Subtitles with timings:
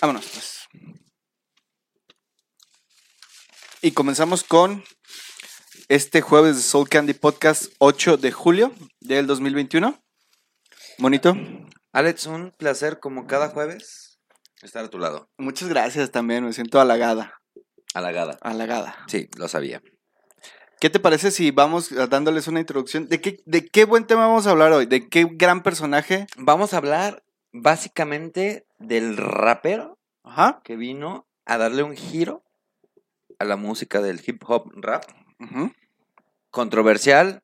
[0.00, 0.68] Vámonos, pues.
[3.80, 4.84] Y comenzamos con
[5.88, 9.98] este jueves de Soul Candy Podcast 8 de julio del 2021.
[10.98, 11.34] Bonito.
[11.92, 14.18] Alex, un placer como cada jueves
[14.60, 15.30] estar a tu lado.
[15.38, 17.40] Muchas gracias también, me siento halagada.
[17.94, 18.36] Halagada.
[18.42, 18.98] Halagada.
[19.08, 19.80] Sí, lo sabía.
[20.78, 23.08] ¿Qué te parece si vamos dándoles una introducción?
[23.08, 24.84] ¿De qué, ¿De qué buen tema vamos a hablar hoy?
[24.84, 26.26] ¿De qué gran personaje?
[26.36, 30.60] Vamos a hablar básicamente del rapero Ajá.
[30.64, 32.42] que vino a darle un giro
[33.38, 35.04] a la música del hip hop rap.
[36.50, 37.42] Controversial.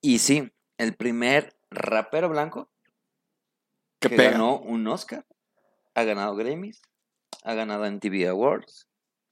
[0.00, 2.70] Y sí, el primer rapero blanco
[4.00, 4.32] Que pega.
[4.32, 5.26] ganó un Oscar.
[5.94, 6.80] Ha ganado Grammys.
[7.44, 8.88] Ha ganado MTV Awards.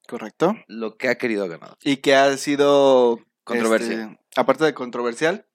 [0.08, 0.54] Correcto.
[0.66, 1.76] Lo que ha querido ha ganado.
[1.82, 3.20] Y que ha sido...
[3.44, 4.02] Controversia.
[4.10, 5.46] este, aparte de controversial,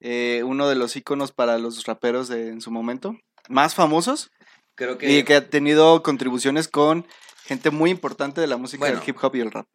[0.00, 3.18] eh, uno de los íconos para los raperos de- en su momento.
[3.50, 4.30] Más famosos.
[4.74, 7.06] Creo que, Y que ha tenido contribuciones con
[7.44, 8.98] gente muy importante de la música Bueno.
[9.00, 9.66] del hip hop y el rap.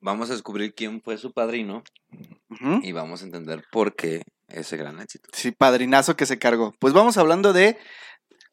[0.00, 1.82] vamos a descubrir quién fue su padrino
[2.82, 5.28] y vamos a entender por qué ese gran éxito.
[5.32, 6.74] Sí, padrinazo que se cargó.
[6.78, 7.78] Pues vamos hablando de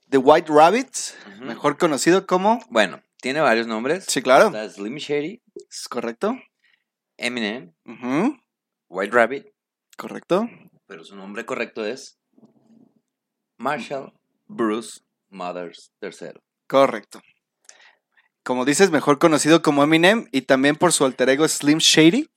[0.09, 2.59] The White Rabbits, mejor conocido como...
[2.69, 4.05] Bueno, tiene varios nombres.
[4.07, 4.45] Sí, claro.
[4.47, 6.35] Está Slim Shady, ¿Es correcto?
[7.17, 7.73] Eminem,
[8.89, 9.45] White Rabbit,
[9.97, 10.49] Correcto.
[10.87, 12.17] pero su nombre correcto es
[13.57, 14.13] Marshall
[14.47, 15.01] Bruce
[15.31, 16.39] Mothers III.
[16.67, 17.21] Correcto.
[18.43, 22.29] Como dices, mejor conocido como Eminem y también por su alter ego Slim Shady.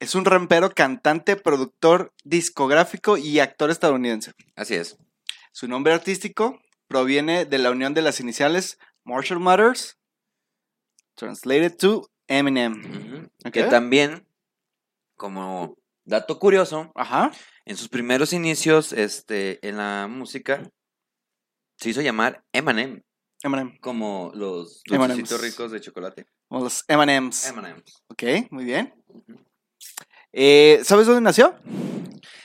[0.00, 4.32] Es un rampero, cantante, productor, discográfico y actor estadounidense.
[4.56, 4.98] Así es.
[5.52, 9.98] Su nombre artístico proviene de la unión de las iniciales Marshall Matters,
[11.14, 13.28] translated to Eminem.
[13.52, 14.26] Que también,
[15.16, 17.30] como dato curioso, Ajá.
[17.64, 20.70] en sus primeros inicios este, en la música,
[21.76, 23.02] se hizo llamar Eminem,
[23.42, 23.76] Eminem.
[23.78, 26.26] como los dulcecitos ricos de chocolate.
[26.48, 27.46] O los M&M's.
[27.48, 28.02] M&M's.
[28.08, 28.94] Ok, muy bien.
[30.32, 31.54] Eh, ¿Sabes dónde nació?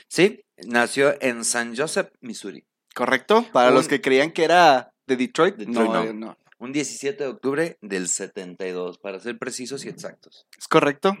[0.08, 2.64] Sí, nació en San Joseph, Missouri,
[2.94, 3.44] Correcto.
[3.52, 5.56] Para Un- los que creían que era de Detroit.
[5.56, 6.12] Detroit, no, no.
[6.12, 6.36] no.
[6.58, 10.46] un 17 de octubre del 72, para ser precisos y exactos.
[10.58, 11.16] Es correcto.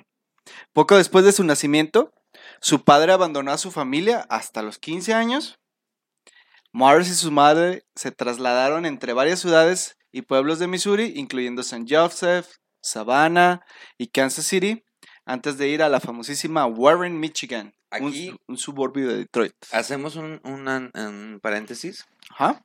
[0.72, 2.12] Poco después de su nacimiento,
[2.60, 5.58] su padre abandonó a su familia hasta los 15 años.
[6.72, 11.84] Mars y su madre se trasladaron entre varias ciudades y pueblos de Missouri, incluyendo St.
[11.88, 12.46] Joseph,
[12.82, 13.64] Savannah
[13.98, 14.84] y Kansas City,
[15.24, 19.54] antes de ir a la famosísima Warren, Michigan, un- Aquí- un, suburbio de Detroit.
[19.72, 22.06] Hacemos un, un paréntesis.
[22.30, 22.62] Ajá.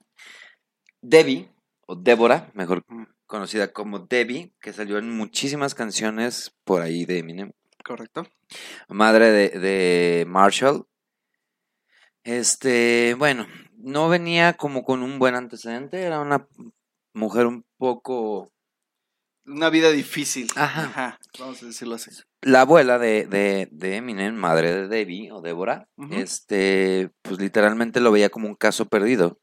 [1.01, 1.49] Debbie,
[1.87, 3.05] o Débora, mejor Mm.
[3.27, 7.51] conocida como Debbie, que salió en muchísimas canciones por ahí de Eminem,
[7.83, 8.27] Correcto.
[8.87, 10.85] madre de, de Marshall.
[12.23, 13.45] Este, bueno,
[13.85, 16.47] no venía como con un buen antecedente, era una
[17.13, 18.51] mujer un poco...
[19.45, 20.47] Una vida difícil.
[20.55, 21.19] Ajá.
[21.39, 22.09] Vamos a decirlo así.
[22.41, 28.11] La abuela de, de, de Eminem, madre de Debbie o Débora, este, pues literalmente lo
[28.11, 29.37] veía como un caso perdido.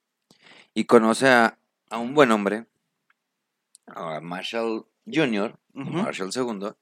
[0.75, 1.57] Y conoce a,
[1.89, 2.67] a un buen hombre,
[3.87, 5.57] a Marshall Jr..
[5.73, 6.73] Marshall II,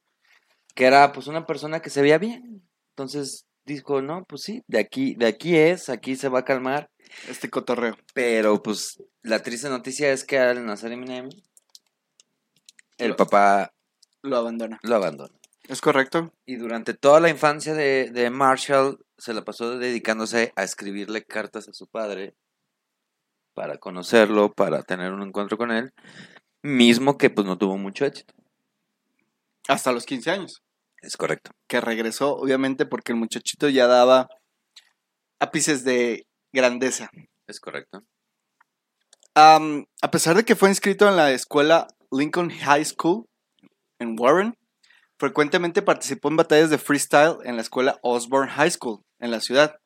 [0.74, 2.62] que era pues una persona que se veía bien.
[2.96, 6.90] Entonces dijo, no, pues sí, de aquí, de aquí es, aquí se va a calmar.
[7.28, 7.96] Este cotorreo.
[8.14, 11.28] Pero pues la triste noticia es que al nacer Eminem,
[12.98, 13.72] el Lo- papá
[14.22, 14.78] Lo abandona.
[14.82, 15.34] lo abandona.
[15.68, 16.32] ¿Es correcto?
[16.46, 21.68] Y durante toda la infancia de, de Marshall se la pasó dedicándose a escribirle cartas
[21.68, 22.34] a su padre
[23.54, 25.92] para conocerlo, para tener un encuentro con él,
[26.62, 28.34] mismo que pues no tuvo mucho éxito.
[29.68, 30.62] Hasta los 15 años.
[31.02, 31.52] Es correcto.
[31.68, 34.28] que regresó, obviamente, porque el muchachito ya daba
[35.38, 37.10] ápices de grandeza.
[37.46, 38.04] Es correcto.
[39.34, 43.26] A pesar de que fue inscrito en la escuela Lincoln High School
[43.98, 44.54] en Warren,
[45.18, 49.78] frecuentemente participó en batallas de freestyle en la escuela Osborne High School en la ciudad,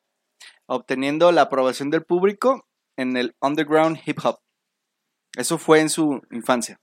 [0.65, 2.67] obteniendo la aprobación del público
[2.97, 4.39] en el underground hip hop.
[5.37, 6.79] Eso fue en su infancia.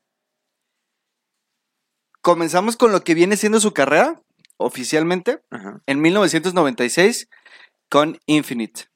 [2.20, 4.22] Comenzamos con lo que viene siendo su carrera
[4.56, 5.82] oficialmente Ajá.
[5.86, 7.28] en 1996
[7.88, 8.91] con Infinite.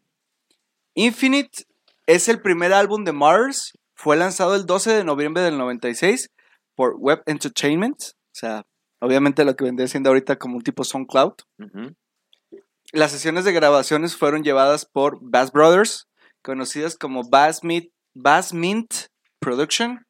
[0.98, 1.66] Infinite
[2.06, 6.30] es el primer álbum de Mars, fue lanzado el 12 de noviembre del 96
[6.74, 8.66] por Web Entertainment, o sea,
[9.00, 11.34] obviamente lo que vendría siendo ahorita como un tipo SoundCloud.
[12.92, 16.08] Las sesiones de grabaciones fueron llevadas por Bass Brothers,
[16.42, 18.90] conocidas como Bass Mint, Bass Mint
[19.38, 20.06] Production,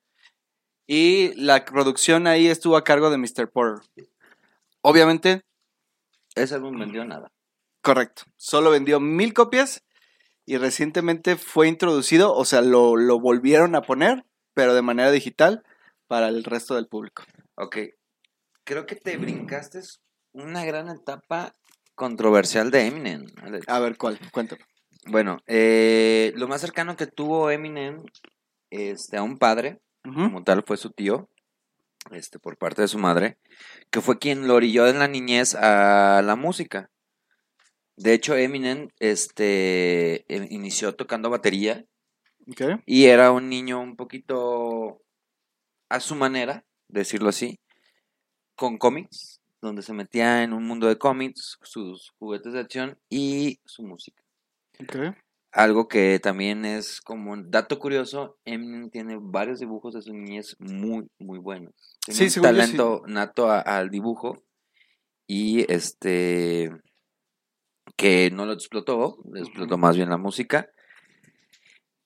[0.87, 3.51] y la producción ahí estuvo a cargo de Mr.
[3.51, 3.85] Porter.
[4.83, 5.43] Obviamente,
[6.37, 7.33] Ese álbum vendió nada.
[7.83, 8.23] Correcto.
[8.37, 9.83] Solo vendió mil copias
[10.47, 15.65] y recientemente fue introducido, o sea, lo, lo volvieron a poner, pero de manera digital,
[16.07, 17.25] para el resto del público.
[17.57, 17.79] Ok.
[18.65, 19.81] Creo que te brincaste
[20.33, 21.55] una gran etapa
[21.95, 23.27] controversial de Eminem.
[23.43, 23.69] Alex.
[23.69, 24.19] A ver, ¿cuál?
[24.33, 24.65] Cuéntame.
[25.07, 28.03] Bueno, eh, lo más cercano que tuvo Eminem
[28.71, 31.29] este, a un padre, como tal, fue su tío,
[32.13, 33.39] este, por parte de su madre,
[33.91, 36.91] que fue quien lo orilló en la niñez a la música.
[37.97, 41.85] De hecho, Eminem este, eh, inició tocando batería
[42.87, 45.03] y era un niño un poquito
[45.89, 47.59] a su manera, decirlo así,
[48.55, 53.61] con cómics, donde se metía en un mundo de cómics, sus juguetes de acción y
[53.65, 54.23] su música.
[54.81, 55.17] Ok.
[55.53, 60.55] Algo que también es como un dato curioso, Eminem tiene varios dibujos de su niñez
[60.59, 61.73] muy, muy buenos.
[62.05, 62.41] Tiene Sí, un sí.
[62.43, 64.43] talento nato a- al dibujo
[65.27, 66.71] y este
[67.97, 70.71] que no lo explotó, explotó más bien la música.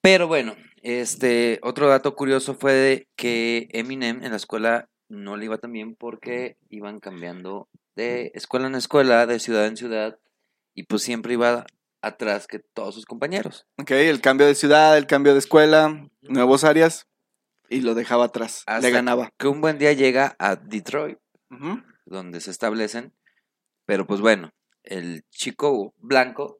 [0.01, 5.45] Pero bueno, este otro dato curioso fue de que Eminem en la escuela no le
[5.45, 10.17] iba tan bien porque iban cambiando de escuela en escuela, de ciudad en ciudad,
[10.73, 11.65] y pues siempre iba
[12.01, 13.67] atrás que todos sus compañeros.
[13.77, 17.07] Ok, el cambio de ciudad, el cambio de escuela, nuevos áreas,
[17.69, 18.63] y lo dejaba atrás.
[18.65, 19.29] Hasta Le ganaba.
[19.37, 21.19] Que un buen día llega a Detroit,
[22.05, 23.13] donde se establecen,
[23.85, 24.51] pero pues bueno,
[24.83, 26.59] el chico blanco,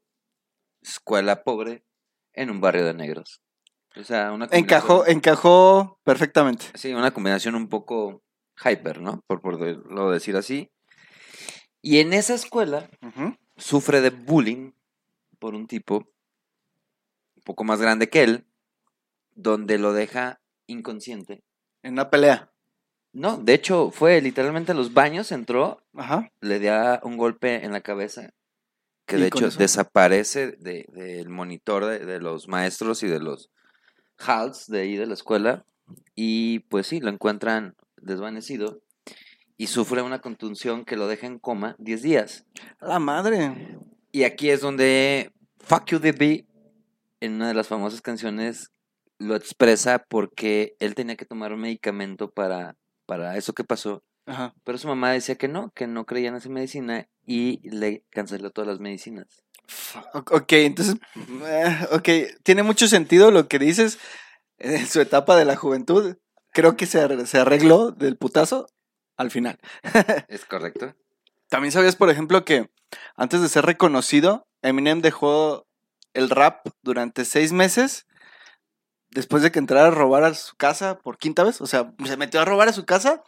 [0.81, 1.83] escuela pobre,
[2.33, 3.41] en un barrio de negros.
[3.95, 6.65] O sea, una Encajó, encajó perfectamente.
[6.75, 8.23] Sí, una combinación un poco
[8.63, 9.21] hyper, ¿no?
[9.27, 10.71] Por, por de- lo decir así.
[11.81, 12.89] Y en esa escuela
[13.57, 14.71] sufre de bullying
[15.39, 16.07] por un tipo
[17.35, 18.47] un poco más grande que él,
[19.31, 21.43] donde lo deja inconsciente.
[21.81, 22.50] En una pelea.
[23.13, 26.31] No, de hecho fue literalmente a los baños, entró, Ajá.
[26.39, 28.33] le da un golpe en la cabeza,
[29.05, 29.59] que ¿Y de hecho eso?
[29.59, 33.49] desaparece de- del monitor de, de los maestros y de los
[34.17, 35.65] halls de ahí de la escuela.
[36.15, 38.81] Y pues sí, lo encuentran desvanecido
[39.57, 42.45] y sufre una contunción que lo deja en coma 10 días.
[42.79, 43.77] La madre.
[44.13, 46.45] Y aquí es donde Fuck You DB,
[47.19, 48.71] en una de las famosas canciones,
[49.19, 52.75] lo expresa porque él tenía que tomar un medicamento para,
[53.11, 54.05] para eso que pasó.
[54.25, 54.55] Ajá.
[54.63, 58.51] Pero su mamá decía que no, que no creía en esa medicina y le canceló
[58.51, 59.43] todas las medicinas.
[60.13, 60.95] Ok, entonces,
[61.45, 62.09] eh, ok,
[62.43, 63.99] tiene mucho sentido lo que dices
[64.59, 66.15] en su etapa de la juventud.
[66.53, 68.67] Creo que se, se arregló del putazo
[69.17, 69.59] al final.
[70.29, 70.95] ¿Es correcto?
[71.49, 72.69] También sabías, por ejemplo, que
[73.17, 75.67] antes de ser reconocido, Eminem dejó
[76.13, 78.07] el rap durante seis meses
[79.11, 81.61] después de que entrara a robar a su casa por quinta vez.
[81.61, 83.23] O sea, se metió a robar a su casa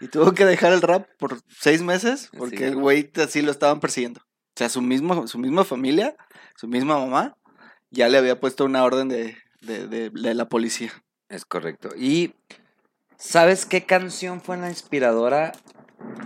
[0.00, 2.64] y tuvo que dejar el rap por seis meses porque Sí.
[2.64, 4.20] el güey así lo estaban persiguiendo.
[4.20, 6.16] O sea, su, mismo, su misma familia,
[6.56, 7.36] su misma mamá,
[7.90, 10.92] ya le había puesto una orden de, de, de- de la policía.
[11.28, 11.90] Es correcto.
[11.96, 12.34] ¿Y
[13.16, 15.52] sabes qué canción fue la inspiradora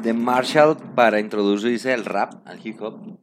[0.01, 3.19] de Marshall para introducirse al rap, al hip hop?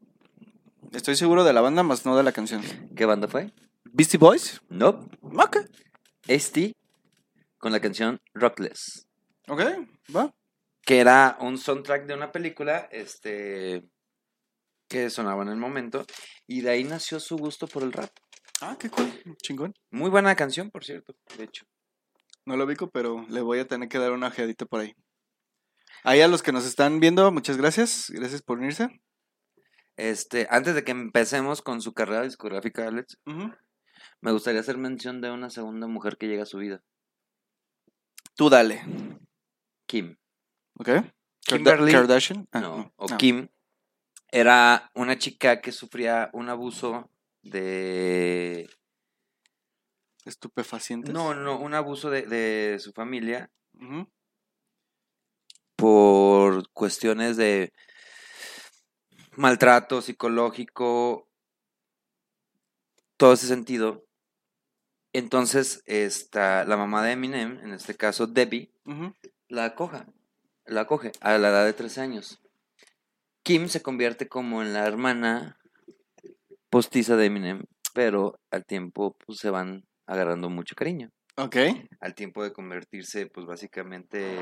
[0.91, 2.61] Estoy seguro de la banda, más no de la canción.
[2.95, 3.51] ¿Qué banda fue?
[3.93, 4.61] ¿Beastie Boys?
[4.69, 5.09] No.
[5.21, 5.57] Ok.
[6.27, 6.73] ST
[7.57, 9.07] con la canción Rockless.
[9.47, 9.61] Ok,
[10.15, 10.33] va.
[10.83, 13.83] que era un soundtrack de una película, este,
[14.87, 16.05] que sonaba en el momento,
[16.47, 18.09] y de ahí nació su gusto por el rap.
[18.61, 19.11] Ah, qué cool.
[19.43, 19.73] Chingón.
[19.89, 21.65] Muy buena canción, por cierto, de hecho.
[22.45, 24.93] No lo ubico, pero le voy a tener que dar una ojeadita por ahí.
[26.03, 28.09] Ahí a los que nos están viendo, muchas gracias.
[28.09, 28.87] Gracias por unirse.
[29.97, 33.17] Este, antes de que empecemos con su carrera discográfica, Alex.
[34.21, 36.83] Me gustaría hacer mención de una segunda mujer que llega a su vida,
[38.35, 38.81] Tú dale.
[39.85, 40.17] Kim.
[40.79, 40.89] ¿Ok?
[41.41, 41.91] Kimberly.
[41.91, 42.47] Kardashian.
[42.51, 43.17] Ah, no, o no.
[43.17, 43.49] Kim
[44.29, 47.11] era una chica que sufría un abuso
[47.43, 48.69] de
[50.25, 51.13] Estupefacientes.
[51.13, 53.51] no, no, un abuso de, de su familia
[55.75, 57.73] por cuestiones de
[59.35, 61.27] maltrato psicológico,
[63.17, 64.05] todo ese sentido.
[65.13, 68.71] Entonces, esta, la mamá de Eminem, en este caso Debbie,
[69.47, 70.05] la acoja,
[70.65, 72.41] la acoge a la edad de 13 años.
[73.43, 75.57] Kim se convierte como en la hermana
[76.69, 77.63] postiza de Eminem,
[77.93, 81.09] pero al tiempo pues, se van agarrando mucho cariño.
[81.37, 81.57] Ok.
[81.99, 84.37] Al tiempo de convertirse, pues básicamente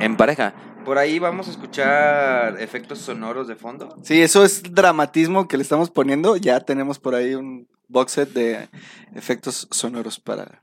[0.00, 0.54] en pareja.
[0.84, 3.96] Por ahí vamos a escuchar efectos sonoros de fondo.
[4.02, 6.36] Sí, eso es dramatismo que le estamos poniendo.
[6.36, 8.68] Ya tenemos por ahí un box set de
[9.14, 10.62] efectos sonoros para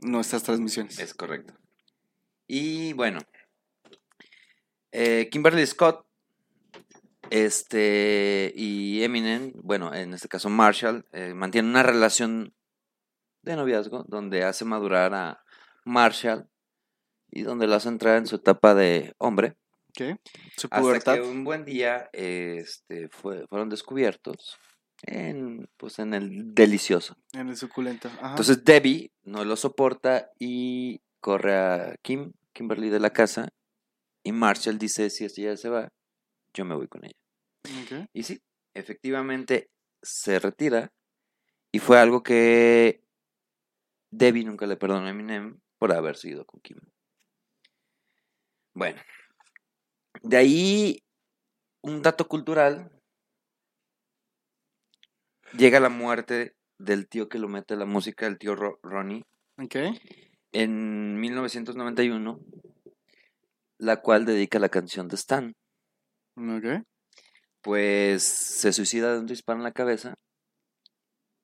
[0.00, 0.98] nuestras transmisiones.
[0.98, 1.54] Es correcto.
[2.46, 3.20] Y bueno,
[4.92, 6.06] eh, Kimberly Scott
[7.30, 12.54] este, y Eminem, bueno, en este caso Marshall, eh, mantienen una relación
[13.42, 15.44] de noviazgo donde hace madurar a
[15.84, 16.48] Marshall
[17.30, 19.56] y donde lo hace entrar en su etapa de hombre.
[19.94, 20.18] ¿Qué?
[20.56, 21.14] Su Hasta pubertad.
[21.14, 24.58] que un buen día este, fue, fueron descubiertos
[25.02, 27.16] en, pues, en el delicioso.
[27.32, 28.08] En el suculento.
[28.08, 28.30] Ajá.
[28.30, 33.48] Entonces Debbie no lo soporta y corre a Kim, Kimberly de la casa.
[34.22, 35.92] Y Marshall dice, si ella se va,
[36.52, 38.08] yo me voy con ella.
[38.12, 38.42] Y sí,
[38.74, 39.70] efectivamente
[40.02, 40.92] se retira.
[41.72, 43.02] Y fue algo que
[44.10, 46.78] Debbie nunca le perdonó a Eminem por haberse ido con Kim.
[48.74, 49.00] Bueno,
[50.22, 51.02] de ahí
[51.82, 52.90] un dato cultural.
[55.56, 59.24] Llega la muerte del tío que lo mete a la música, el tío Ro- Ronnie,
[59.58, 59.76] Ok.
[60.52, 62.40] en 1991,
[63.78, 65.52] la cual dedica la canción de Stan.
[66.36, 66.84] Ok.
[67.62, 70.14] Pues se suicida de un disparo en la cabeza.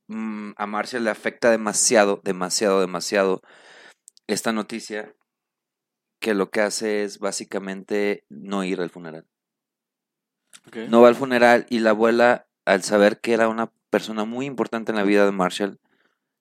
[0.08, 3.42] Mm, a Marcia le afecta demasiado, demasiado, demasiado
[4.28, 5.14] esta noticia
[6.20, 9.26] que lo que hace es básicamente no ir al funeral.
[10.88, 14.92] No va al funeral y la abuela, al saber que era una persona muy importante
[14.92, 15.80] en la vida de Marshall,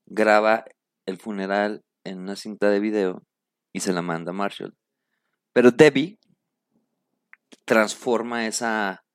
[0.06, 0.66] graba
[1.06, 3.24] el funeral en una cinta de video
[3.72, 4.76] y se la manda a Marshall.
[5.54, 6.20] Pero Debbie
[7.64, 9.06] transforma esa,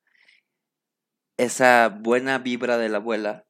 [1.37, 3.45] esa buena vibra de la abuela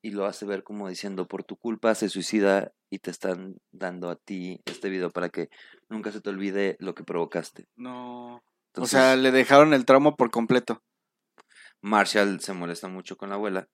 [0.00, 4.08] y lo hace ver como diciendo, por tu culpa se suicida y te están dando
[4.08, 5.50] a ti este video para que
[5.90, 7.66] nunca se te olvide lo que provocaste.
[7.76, 8.42] No.
[8.76, 10.82] o sea, le dejaron el trauma por completo.
[11.82, 13.68] Marshall se molesta mucho con la abuela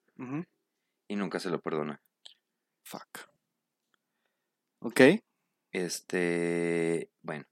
[1.07, 2.00] y nunca se lo perdona.
[2.85, 3.29] Fuck.
[4.81, 5.00] Ok.
[5.73, 7.45] Este, bueno,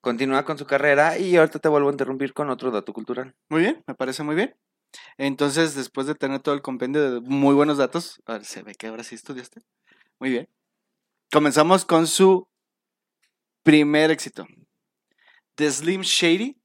[0.00, 3.34] continúa con su carrera y ahorita te vuelvo a interrumpir con otro dato cultural.
[3.48, 4.56] Muy bien, me parece muy bien.
[5.18, 8.74] Entonces, después de tener todo el compendio de muy buenos datos, a ver, se ve
[8.74, 9.62] que ahora sí estudiaste.
[10.18, 10.48] Muy bien.
[11.32, 12.48] Comenzamos con su
[13.62, 14.46] primer éxito.
[15.56, 16.59] The Slim Shady.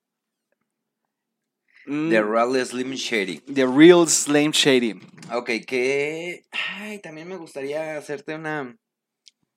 [1.87, 3.39] Mm, The Real Slim Shady.
[3.41, 4.99] The Real Slim Shady.
[5.33, 8.75] Ok, que, ay, también me gustaría hacerte una...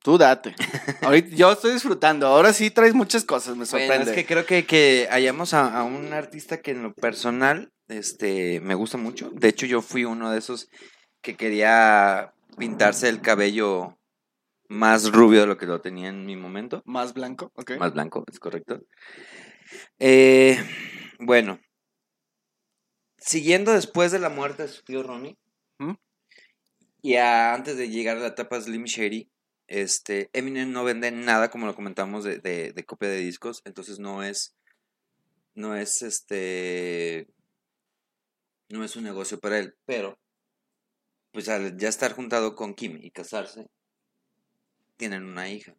[0.03, 0.55] Tú date.
[1.03, 2.27] Ahorita yo estoy disfrutando.
[2.29, 4.11] Ahora sí traes muchas cosas, me Bueno, sorprende.
[4.13, 8.61] es que creo que, que hallamos a, a un artista que en lo personal, este,
[8.61, 9.31] me gusta mucho.
[9.31, 10.69] De hecho, yo fui uno de esos
[11.21, 13.99] que quería pintarse el cabello
[14.69, 16.81] más rubio de lo que lo tenía en mi momento.
[16.87, 17.73] Más blanco, ok.
[17.79, 18.81] Más blanco, es correcto.
[19.99, 20.59] Eh,
[21.19, 21.59] bueno,
[23.29, 25.37] siguiendo después de la muerte de su tío Ronnie,
[25.79, 25.93] ¿Mm?
[27.03, 29.31] y a- antes de llegar a la etapa Slim Shady,
[29.67, 33.99] este, Eminem no vende nada, como lo comentamos, de, de- de copia de discos, entonces
[33.99, 34.57] no es,
[35.55, 37.29] no es este,
[38.71, 40.19] no es un negocio para él, pero,
[41.33, 43.67] pues al ya estar juntado con Kim y casarse,
[44.97, 45.77] tienen una hija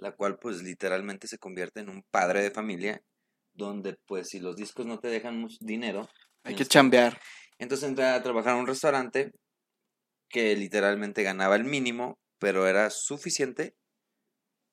[0.00, 3.02] la cual pues literalmente se convierte en un padre de familia,
[3.52, 6.08] donde pues si los discos no te dejan mucho dinero,
[6.44, 7.20] Hay que tienes chambear.
[7.58, 9.32] entonces entra a trabajar en un restaurante
[10.28, 13.74] que literalmente ganaba el mínimo, pero era suficiente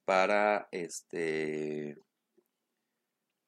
[0.05, 1.97] para este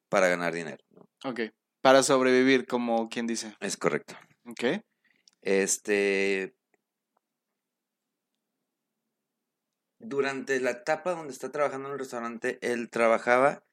[0.09, 1.07] para ganar dinero, ¿no?
[1.23, 1.41] Ok.
[1.81, 3.55] Para sobrevivir, como quien dice.
[3.61, 4.15] Es correcto.
[4.45, 4.81] Ok.
[5.41, 6.55] Este
[9.99, 13.63] durante la etapa donde está trabajando en el restaurante, él trabajaba,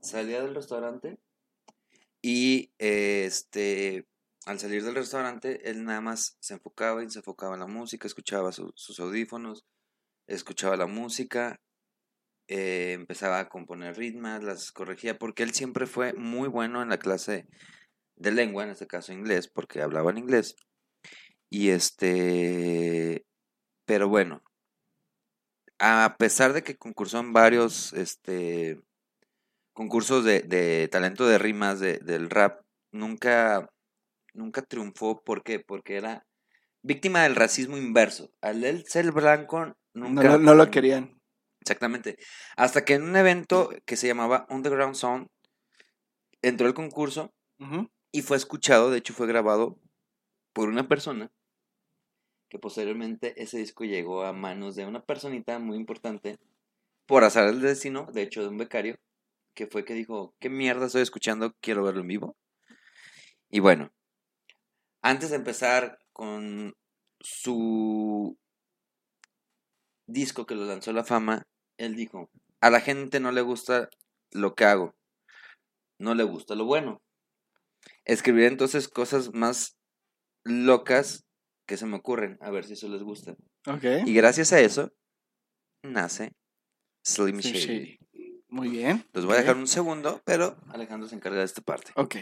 [0.00, 1.18] salía del restaurante
[2.22, 4.06] y este
[4.46, 8.06] al salir del restaurante, él nada más se enfocaba y se enfocaba en la música,
[8.06, 9.64] escuchaba su- sus audífonos,
[10.28, 11.60] escuchaba la música,
[12.48, 16.98] eh, empezaba a componer ritmas, las corregía, porque él siempre fue muy bueno en la
[16.98, 17.48] clase
[18.16, 20.56] de lengua, en este caso inglés, porque hablaba en inglés.
[21.50, 23.26] Y este,
[23.86, 24.42] pero bueno,
[25.78, 28.80] a pesar de que concursó en varios este,
[29.76, 33.70] concursos de, de talento de rimas de- del rap, nunca,
[34.32, 35.22] nunca triunfó.
[35.22, 35.60] ¿Por qué?
[35.60, 36.26] Porque era
[36.82, 38.30] víctima del racismo inverso.
[38.40, 40.38] Al él ser blanco, nunca...
[40.38, 41.20] no lo querían.
[41.60, 42.16] Exactamente.
[42.56, 45.28] Hasta que en un evento que se llamaba Underground Sound,
[46.42, 47.34] entró el concurso
[48.12, 49.78] y fue escuchado, de hecho fue grabado
[50.54, 51.30] por una persona
[52.48, 56.38] que posteriormente ese disco llegó a manos de una personita muy importante
[57.06, 58.96] por azar del destino, de hecho de un becario,
[59.56, 61.56] que fue que dijo, ¿qué mierda estoy escuchando?
[61.60, 62.36] Quiero verlo en vivo.
[63.48, 63.90] Y bueno,
[65.02, 66.74] antes de empezar con
[67.20, 68.38] su
[70.06, 71.48] disco que lo lanzó a la fama,
[71.78, 73.88] él dijo, a la gente no le gusta
[74.30, 74.94] lo que hago,
[75.98, 77.02] no le gusta lo bueno.
[78.04, 79.78] Escribiré entonces cosas más
[80.44, 81.24] locas
[81.66, 83.36] que se me ocurren, a ver si eso les gusta.
[84.04, 84.92] Y gracias a eso
[85.82, 86.34] nace
[87.04, 87.60] Slim Slim Shady.
[87.60, 88.05] Shady.
[88.56, 89.04] Muy bien.
[89.12, 91.92] Los voy a dejar un segundo, pero Alejandro se encarga de esta parte.
[91.94, 92.16] Ok.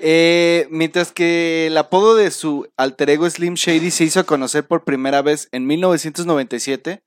[0.00, 4.82] Eh, mientras que el apodo de su alter ego Slim Shady se hizo conocer por
[4.82, 7.04] primera vez en 1997,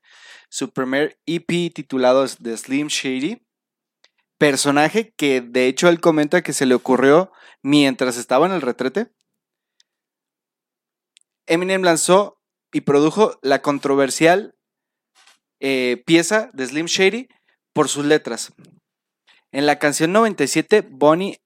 [0.48, 3.46] su primer EP titulado es The Slim Shady,
[4.38, 9.12] personaje que de hecho él comenta que se le ocurrió mientras estaba en el retrete.
[11.44, 12.40] Eminem lanzó
[12.72, 14.54] y produjo la controversial
[15.60, 17.28] eh, pieza de Slim Shady
[17.76, 18.52] por sus letras.
[19.52, 21.38] En la canción 97, Bonnie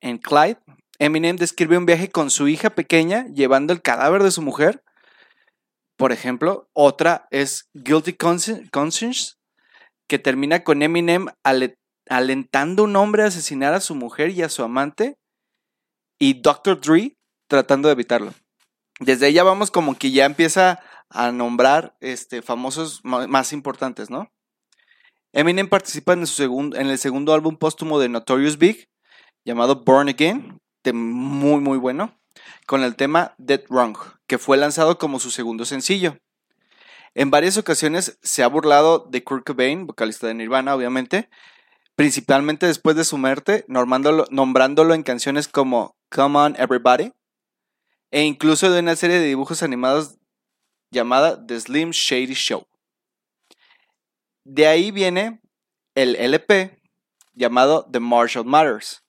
[0.00, 0.58] and Clyde,
[1.00, 4.84] Eminem describe un viaje con su hija pequeña llevando el cadáver de su mujer.
[5.96, 9.32] Por ejemplo, otra es Guilty Consci- Conscience,
[10.08, 11.74] que termina con Eminem ale-
[12.08, 15.16] alentando a un hombre a asesinar a su mujer y a su amante,
[16.20, 16.80] y Dr.
[16.80, 17.16] Dre
[17.48, 18.32] tratando de evitarlo.
[19.00, 20.80] Desde ahí ya vamos como que ya empieza
[21.10, 24.30] a nombrar este, famosos más importantes, ¿no?
[25.32, 28.88] Eminem participa en, su segun- en el segundo álbum póstumo de Notorious Big,
[29.44, 32.18] llamado Born Again, de muy muy bueno,
[32.66, 36.18] con el tema Dead Wrong, que fue lanzado como su segundo sencillo.
[37.14, 41.28] En varias ocasiones se ha burlado de Kurt Cobain, vocalista de Nirvana, obviamente,
[41.96, 47.12] principalmente después de su muerte, normándolo- nombrándolo en canciones como Come On Everybody,
[48.10, 50.16] e incluso de una serie de dibujos animados
[50.90, 52.66] llamada The Slim Shady Show.
[54.48, 55.40] De ahí viene
[55.96, 56.80] el LP
[57.34, 59.02] llamado The Marshall Matters.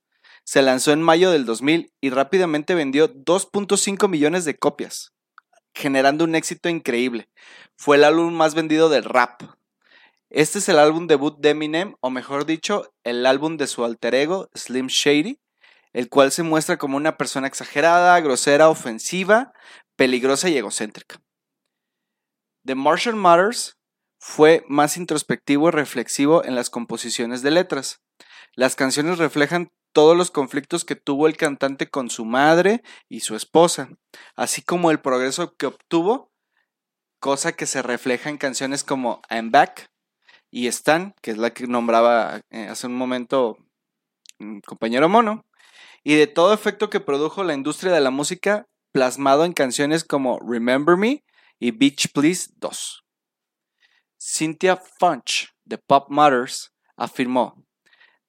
[0.44, 5.14] Se lanzó en mayo del 2000 y rápidamente vendió 2.5 millones de copias,
[5.76, 7.30] generando un éxito increíble.
[7.76, 9.44] Fue el álbum más vendido del rap.
[10.32, 14.16] Este es el álbum debut de Eminem, o mejor dicho, el álbum de su alter
[14.16, 15.40] ego, Slim Shady,
[15.94, 19.54] el cual se muestra como una persona exagerada, grosera, ofensiva,
[19.96, 21.22] peligrosa y egocéntrica.
[22.66, 23.77] The Marshall Matters
[24.28, 28.02] fue más introspectivo y reflexivo en las composiciones de letras.
[28.56, 33.38] Las canciones reflejan todos los conflictos que tuvo el cantante con su madre y su
[33.38, 33.88] esposa,
[34.36, 36.30] así como el progreso que obtuvo,
[37.22, 39.90] cosa que se refleja en canciones como I'm Back
[40.52, 43.58] y Stan, que es la que nombraba eh, hace un momento
[44.66, 45.46] compañero Mono,
[46.04, 50.38] y de todo efecto que produjo la industria de la música plasmado en canciones como
[50.40, 51.24] Remember Me
[51.60, 53.07] y Beach Please 2.
[54.20, 57.64] Cynthia Funch de Pop Matters afirmó,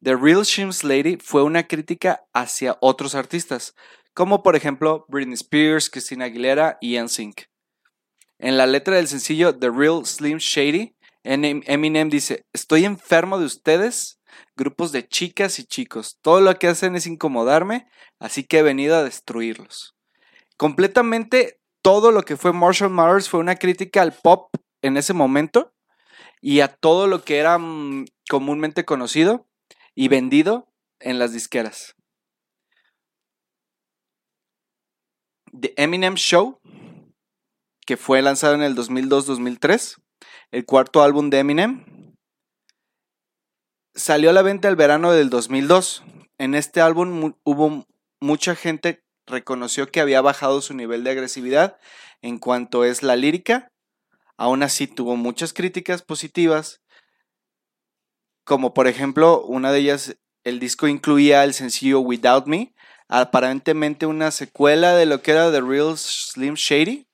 [0.03, 3.75] The Real Shims Lady fue una crítica hacia otros artistas,
[4.15, 7.47] como por ejemplo Britney Spears, Christina Aguilera y NSYNC.
[8.39, 14.21] En la letra del sencillo The Real Slim Shady, Eminem dice, estoy enfermo de ustedes,
[14.57, 17.89] grupos de chicas y chicos, todo lo que hacen es incomodarme,
[18.21, 19.97] así que he venido a destruirlos.
[20.57, 25.73] Completamente todo lo que fue Marshall Mathers fue una crítica al pop en ese momento
[26.41, 29.47] y a todo lo que era mm, comúnmente conocido
[29.95, 30.69] y vendido
[31.01, 31.95] en las disqueras.
[35.59, 36.61] The Eminem Show,
[37.87, 39.97] que fue lanzado en el 2002-2003,
[40.51, 41.85] el cuarto álbum de Eminem,
[43.95, 46.05] salió a la venta el verano del 2002.
[46.39, 47.87] En este álbum hubo
[48.21, 51.79] mucha gente reconoció que había bajado su nivel de agresividad
[52.23, 53.71] en cuanto es la lírica.
[54.39, 56.81] Aún así tuvo muchas críticas positivas,
[58.45, 62.73] como por ejemplo, una de ellas, el disco incluía el sencillo Without Me,
[63.09, 67.07] aparentemente una secuela de lo que era The Real Slim Shady,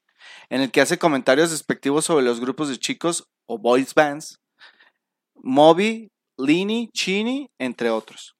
[0.50, 4.38] en el que hace comentarios despectivos sobre los grupos de chicos o boys bands,
[5.34, 8.36] Moby, Lini, Chini, entre otros.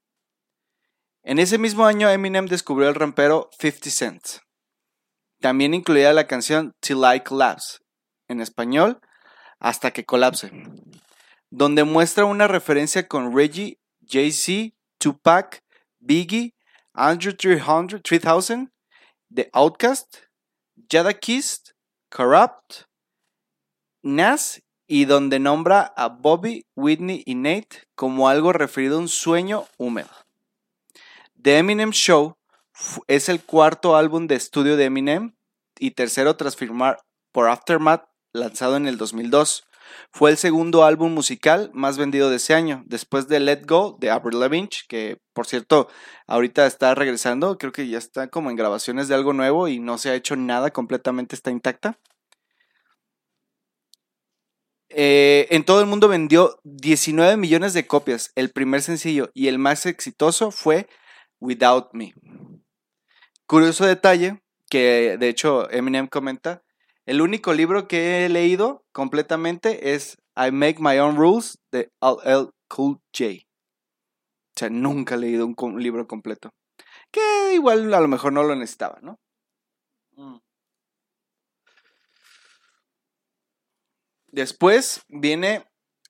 [1.24, 4.24] En ese mismo año Eminem descubrió el rampero 50 Cent.
[5.40, 7.78] También incluía la canción Till I Collapse,
[8.34, 9.00] en español,
[9.58, 10.50] hasta que colapse,
[11.50, 15.62] donde muestra una referencia con Reggie, Jay-Z, Tupac,
[15.98, 16.54] Biggie,
[16.92, 18.70] Andrew 300, 3000,
[19.34, 20.16] The Outcast,
[20.88, 21.74] Jadakiss,
[22.10, 22.84] Corrupt,
[24.02, 29.64] Nas y donde nombra a Bobby, Whitney y Nate como algo referido a un sueño
[29.78, 30.10] húmedo.
[31.40, 32.36] The Eminem Show
[33.06, 35.34] es el cuarto álbum de estudio de Eminem
[35.78, 36.98] y tercero tras firmar
[37.32, 39.64] por Aftermath lanzado en el 2002.
[40.10, 44.10] Fue el segundo álbum musical más vendido de ese año, después de Let Go de
[44.10, 45.88] Avril Lavigne, que por cierto
[46.26, 49.98] ahorita está regresando, creo que ya está como en grabaciones de algo nuevo y no
[49.98, 51.98] se ha hecho nada, completamente está intacta.
[54.88, 59.58] Eh, en todo el mundo vendió 19 millones de copias, el primer sencillo, y el
[59.58, 60.88] más exitoso fue
[61.40, 62.14] Without Me.
[63.46, 66.62] Curioso detalle, que de hecho Eminem comenta,
[67.06, 72.50] el único libro que he leído completamente es I Make My Own Rules de LL
[72.68, 73.44] Cool J.
[74.56, 76.50] O sea, nunca he leído un, libro completo.
[77.10, 79.18] Que igual a lo mejor no lo necesitaba, ¿no?
[80.16, 80.38] Mm.
[84.28, 85.64] Después viene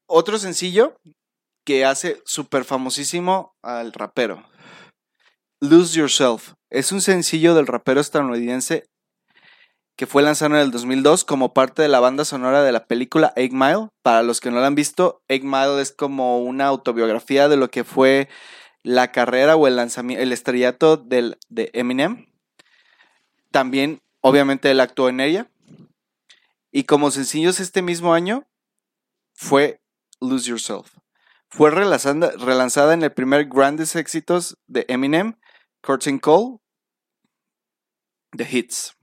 [0.06, 0.96] otro sencillo
[1.64, 4.46] que hace súper famosísimo al rapero.
[5.60, 6.52] Lose Yourself.
[6.70, 8.84] Es un sencillo del rapero estadounidense
[9.96, 13.32] que fue lanzado en el 2002 como parte de la banda sonora de la película
[13.36, 13.88] Eight Mile.
[14.02, 17.70] Para los que no la han visto, Eight Mile es como una autobiografía de lo
[17.70, 18.28] que fue
[18.82, 22.26] la carrera o el lanzamiento, el estrellato del, de Eminem.
[23.50, 25.48] También, obviamente, él actuó en ella.
[26.72, 28.46] Y como sencillos este mismo año
[29.32, 29.80] fue
[30.20, 30.98] Lose Yourself.
[31.48, 35.38] Fue relanzada, relanzada en el primer grandes éxitos de Eminem,
[35.82, 36.58] Curtain Call,
[38.36, 38.93] The Hits.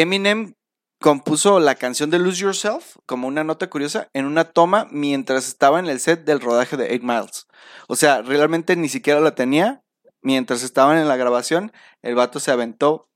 [0.00, 0.54] Eminem
[1.00, 5.80] compuso la canción de Lose Yourself, como una nota curiosa, en una toma mientras estaba
[5.80, 7.48] en el set del rodaje de 8 Miles.
[7.88, 9.82] O sea, realmente ni siquiera la tenía.
[10.22, 13.10] Mientras estaban en la grabación, el vato se aventó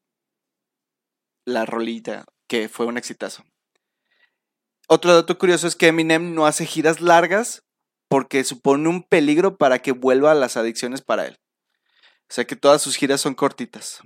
[1.44, 3.44] la rolita, que fue un exitazo.
[4.88, 7.62] Otro dato curioso es que Eminem no hace giras largas
[8.08, 11.38] porque supone un peligro para que vuelva a las adicciones para él.
[12.28, 14.00] O sea que todas sus giras son cortitas.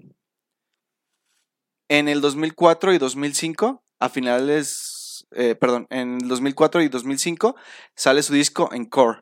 [1.88, 7.54] En el 2004 y 2005, a finales, eh, perdón, en el 2004 y 2005
[7.94, 9.20] sale su disco Encore.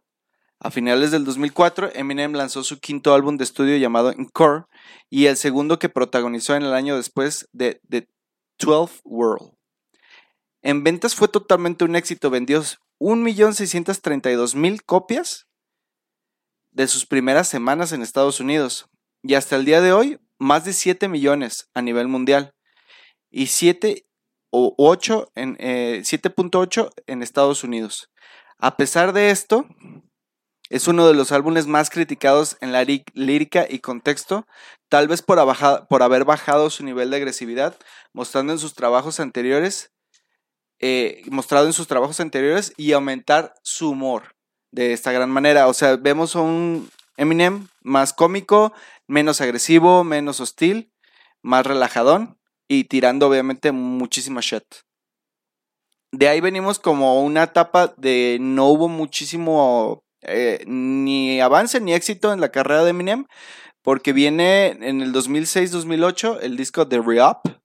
[0.61, 4.65] A finales del 2004, Eminem lanzó su quinto álbum de estudio llamado Encore
[5.11, 8.09] y el segundo que protagonizó en el año después de The
[8.59, 9.53] 12 World.
[10.63, 12.63] En ventas fue totalmente un éxito, vendió
[12.99, 15.47] 1.632.000 copias
[16.71, 18.89] de sus primeras semanas en Estados Unidos
[19.23, 22.54] y hasta el día de hoy más de 7 millones a nivel mundial
[23.35, 24.07] y 7
[24.51, 28.11] o 8 en eh, 7.8 en Estados Unidos.
[28.59, 29.67] A pesar de esto,
[30.71, 34.47] es uno de los álbumes más criticados en la lírica y contexto,
[34.89, 35.39] tal vez por,
[35.89, 37.77] por haber bajado su nivel de agresividad,
[38.13, 39.93] mostrando en sus trabajos anteriores,
[40.79, 44.37] eh, mostrado en sus trabajos anteriores y aumentar su humor
[44.71, 45.67] de esta gran manera.
[45.67, 48.73] O sea, vemos a un Eminem más cómico,
[49.09, 50.93] menos agresivo, menos hostil,
[51.43, 52.39] más relajadón
[52.69, 54.65] y tirando obviamente muchísima shit.
[56.13, 62.33] De ahí venimos como una etapa de no hubo muchísimo eh, ni avance ni éxito
[62.33, 63.27] en la carrera de Eminem,
[63.83, 67.61] porque viene en el 2006-2008 el disco de Re-Up,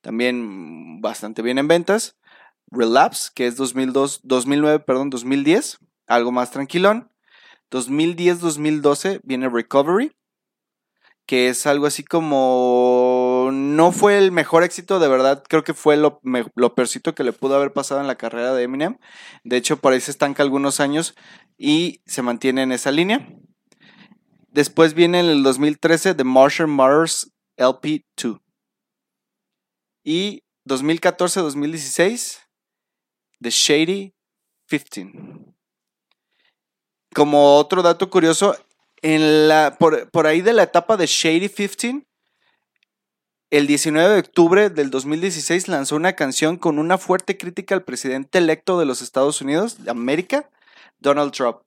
[0.00, 2.16] también bastante bien en ventas.
[2.70, 7.10] Relapse, que es 2002, 2009, perdón, 2010, algo más tranquilón.
[7.70, 10.12] 2010-2012 viene Recovery,
[11.26, 15.96] que es algo así como no fue el mejor éxito, de verdad creo que fue
[15.96, 16.44] lo, me-
[17.14, 18.98] que le pudo haber pasado en la carrera de Eminem.
[19.44, 21.14] De hecho, por ahí se estanca algunos años
[21.56, 23.28] y se mantiene en esa línea.
[24.48, 28.40] Después viene en el 2013 The Martian Matters LP2.
[30.04, 32.38] Y 2014-2016
[33.40, 34.14] The Shady
[34.68, 35.12] 15.
[37.14, 38.56] Como otro dato curioso,
[39.02, 42.06] en la, por, por ahí de la etapa de Shady 15,
[43.50, 48.38] el 19 de octubre del 2016 lanzó una canción con una fuerte crítica al presidente
[48.38, 50.50] electo de los Estados Unidos de América,
[50.98, 51.58] Donald Trump,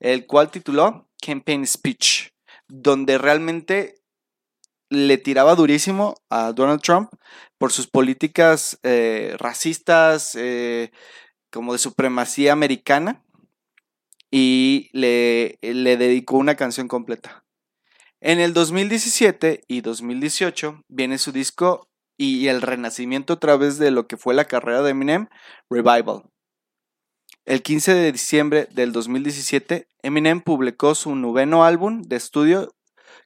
[0.00, 2.32] el cual tituló Campaign Speech,
[2.68, 4.00] donde realmente
[4.88, 7.10] le tiraba durísimo a Donald Trump
[7.58, 10.90] por sus políticas eh, racistas, eh,
[11.50, 13.22] como de supremacía americana,
[14.30, 17.45] y le, le dedicó una canción completa.
[18.20, 24.06] En el 2017 y 2018 viene su disco y el renacimiento a través de lo
[24.06, 25.28] que fue la carrera de Eminem,
[25.68, 26.22] Revival.
[27.44, 32.74] El 15 de diciembre del 2017, Eminem publicó su noveno álbum de estudio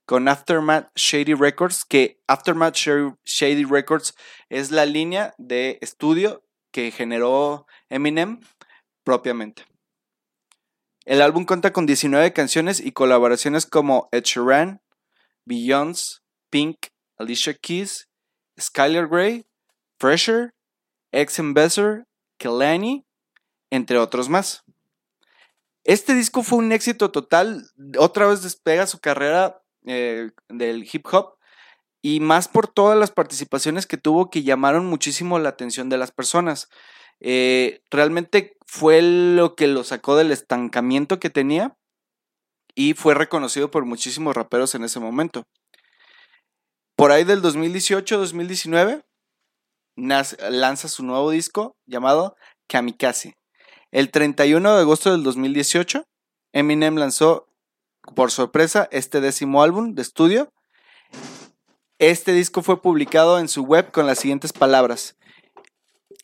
[0.05, 4.14] con Aftermath Shady Records, que Aftermath Shady- Records
[4.48, 8.40] es la línea de estudio que generó Eminem
[9.05, 9.69] propiamente.
[11.11, 14.81] El álbum cuenta con 19 canciones y colaboraciones como Ed Sheeran,
[15.44, 16.20] Beyoncé,
[16.51, 16.87] Pink,
[17.18, 18.09] Alicia Keys,
[18.61, 19.44] Skylar Grey,
[19.99, 20.55] Fresher,
[21.11, 22.07] Ex Ambassador,
[22.38, 23.05] Kelani,
[23.70, 24.62] entre otros más.
[25.83, 27.68] Este disco fue un éxito total,
[27.99, 31.38] otra vez despega su carrera eh, del hip hop
[32.03, 36.12] y más por todas las participaciones que tuvo que llamaron muchísimo la atención de las
[36.12, 36.68] personas.
[37.20, 41.76] Eh, realmente fue lo que lo sacó del estancamiento que tenía
[42.74, 45.44] y fue reconocido por muchísimos raperos en ese momento.
[46.96, 49.04] Por ahí del 2018-2019
[49.96, 52.37] lanza su nuevo disco llamado
[52.68, 53.37] Kamikaze.
[53.90, 56.04] El 31 de agosto del 2018,
[56.52, 57.48] Eminem lanzó
[58.14, 60.52] por sorpresa este décimo álbum de estudio.
[61.98, 65.16] Este disco fue publicado en su web con las siguientes palabras.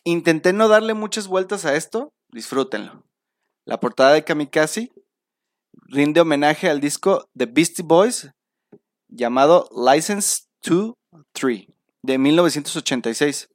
[0.07, 3.03] Intenté no darle muchas vueltas a esto, disfrútenlo.
[3.65, 4.93] La portada de Kamikaze
[5.73, 8.29] rinde homenaje al disco The Beastie Boys
[9.09, 10.93] llamado License 2
[11.33, 11.65] 3
[12.03, 13.49] de 1986,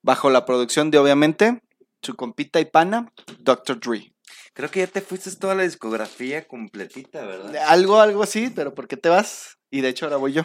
[0.00, 1.60] bajo la producción de obviamente
[2.00, 3.78] su compita y pana Dr.
[3.78, 4.14] Dre.
[4.54, 7.54] Creo que ya te fuiste toda la discografía completita, ¿verdad?
[7.68, 9.58] Algo, algo así, pero ¿por qué te vas?
[9.70, 10.44] Y de hecho ahora voy yo.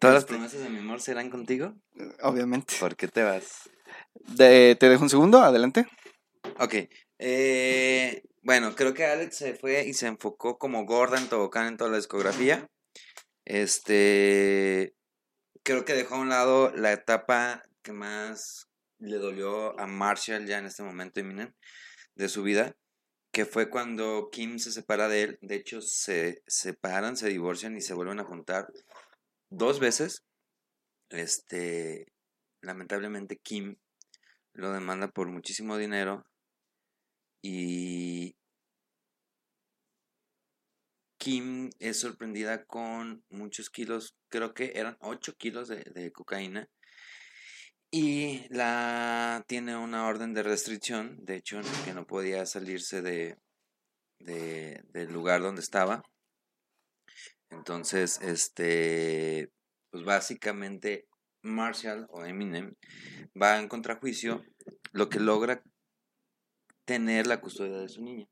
[0.00, 1.74] ¿Todas las Este, promesas de mi amor serán contigo?
[2.22, 2.76] Obviamente.
[2.80, 3.68] ¿Por qué te vas?
[4.14, 5.86] De- te dejo un segundo, adelante.
[6.58, 6.74] Ok.
[7.18, 11.76] eh, bueno, creo que Alex se fue y se enfocó como gorda en tobogán en
[11.76, 12.68] toda la discografía.
[13.44, 14.94] Este.
[15.62, 20.58] Creo que dejó a un lado la etapa que más le dolió a Marshall ya
[20.58, 21.52] en este momento Eminem
[22.14, 22.76] de su vida,
[23.32, 25.38] que fue cuando Kim se separa de él.
[25.40, 28.66] De hecho, se separan, se divorcian y se vuelven a juntar
[29.50, 30.22] dos veces.
[31.08, 32.12] Este,
[32.60, 33.76] lamentablemente Kim
[34.54, 36.24] lo demanda por muchísimo dinero
[37.42, 38.36] y
[41.18, 46.68] Kim es sorprendida con muchos kilos, creo que eran 8 kilos de, cocaína
[47.90, 53.38] y la tiene una orden de restricción, de hecho, que no podía salirse de-
[54.18, 56.02] del lugar donde estaba.
[57.50, 59.50] Entonces, este,
[59.90, 61.06] pues básicamente
[61.44, 62.74] Marshall o Eminem
[63.40, 64.44] va en contrajuicio,
[64.92, 65.62] lo que logra
[66.84, 68.26] tener la custodia de su niña.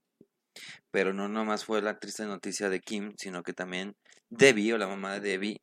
[0.90, 3.96] Pero no nomás fue la triste noticia de Kim, sino que también
[4.28, 5.62] Debbie o la mamá de Debbie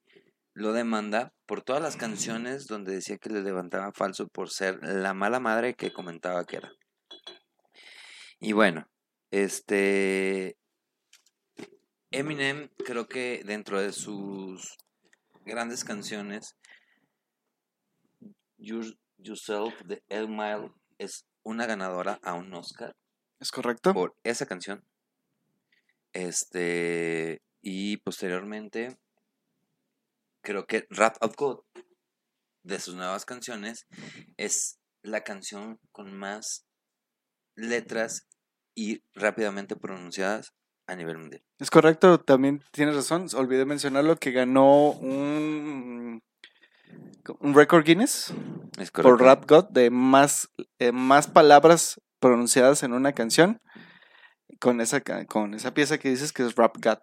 [0.53, 5.13] lo demanda por todas las canciones donde decía que le levantaba falso por ser la
[5.13, 6.71] mala madre que comentaba que era.
[8.39, 8.87] Y bueno,
[9.31, 10.57] este
[12.11, 14.77] Eminem creo que dentro de sus
[15.45, 16.55] grandes canciones
[18.59, 22.95] Your- Yourself de El Mile es una ganadora a un Oscar
[23.39, 23.93] ¿Es correcto?
[23.93, 24.83] por esa canción.
[26.13, 28.97] Este, y posteriormente,
[30.41, 31.59] creo que Rap of God,
[32.63, 33.87] de sus nuevas canciones,
[34.37, 36.65] es la canción con más
[37.55, 38.27] letras
[38.75, 40.53] y rápidamente pronunciadas
[40.87, 41.43] a nivel mundial.
[41.59, 43.27] Es correcto, también tienes razón.
[43.35, 46.21] Olvidé mencionarlo que ganó un,
[47.39, 48.33] un récord Guinness
[48.77, 49.21] Es por.
[49.21, 50.49] Rap God de más,
[50.79, 53.61] eh, más palabras pronunciadas en una canción
[54.59, 56.99] con esa, con esa pieza que dices que es Rap God.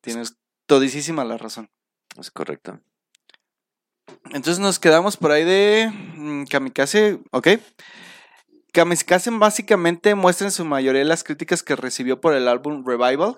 [0.00, 1.70] Tienes todísima la razón.
[2.18, 2.80] Es correcto.
[4.26, 7.48] Entonces nos quedamos por ahí de mm, Kamikaze, ¿ok?
[8.72, 13.36] Kamikaze básicamente muestra en su mayoría las críticas que recibió por el álbum Revival,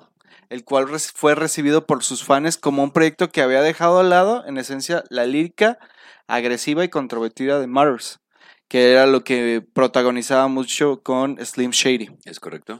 [0.49, 4.45] el cual fue recibido por sus fans como un proyecto que había dejado al lado,
[4.47, 5.79] en esencia, la lírica
[6.27, 8.21] agresiva y controvertida de Matters,
[8.69, 12.11] que era lo que protagonizaba mucho con Slim Shady.
[12.25, 12.79] Es correcto.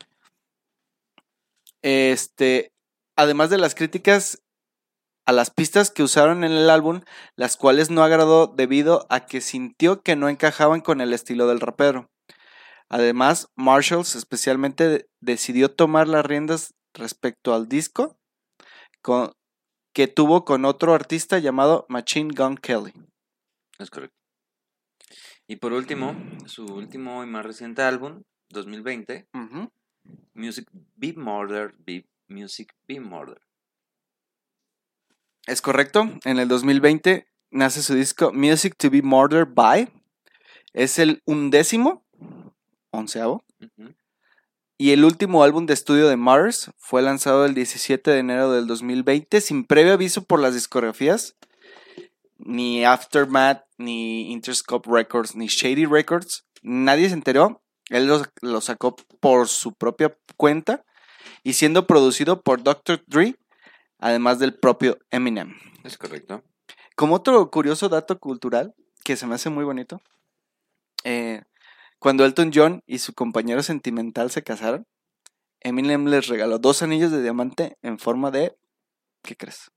[1.83, 2.73] Este,
[3.17, 4.43] además de las críticas
[5.27, 7.03] a las pistas que usaron en el álbum,
[7.37, 11.61] las cuales no agradó debido a que sintió que no encajaban con el estilo del
[11.61, 12.11] rapero.
[12.89, 18.17] Además, Marshalls especialmente de- decidió tomar las riendas respecto al disco
[19.03, 19.33] con-
[19.93, 22.93] que tuvo con otro artista llamado Machine Gun Kelly.
[23.79, 24.15] Es correcto.
[25.49, 26.15] Y por último,
[26.47, 29.71] su último y más reciente álbum, 2020, Ujú.
[30.35, 33.41] Music Be Murder, Be Music Be Murder.
[35.47, 39.89] Es correcto, en el 2020 nace su disco Music to be Murdered by.
[40.73, 42.05] Es el undécimo,
[42.93, 43.43] onceavo.
[44.81, 48.67] Y el último álbum de estudio de Mars fue lanzado el 17 de enero del
[48.67, 51.37] 2020 sin previo aviso por las discografías,
[52.39, 56.47] ni Aftermath, ni Interscope Records, ni Shady Records.
[56.63, 57.63] Nadie se enteró.
[57.91, 60.83] Él lo, lo sacó por su propia cuenta
[61.43, 63.05] y siendo producido por Dr.
[63.07, 63.37] Dre,
[63.99, 65.59] además del propio Eminem.
[65.85, 66.43] Es correcto.
[66.97, 70.01] Como otro curioso dato cultural que se me hace muy bonito,
[71.05, 71.43] eh,
[72.01, 74.87] cuando Elton John y su compañero sentimental se casaron,
[75.61, 78.57] Eminem les regaló dos anillos de diamante en forma de...
[79.23, 79.71] ¿Qué crees?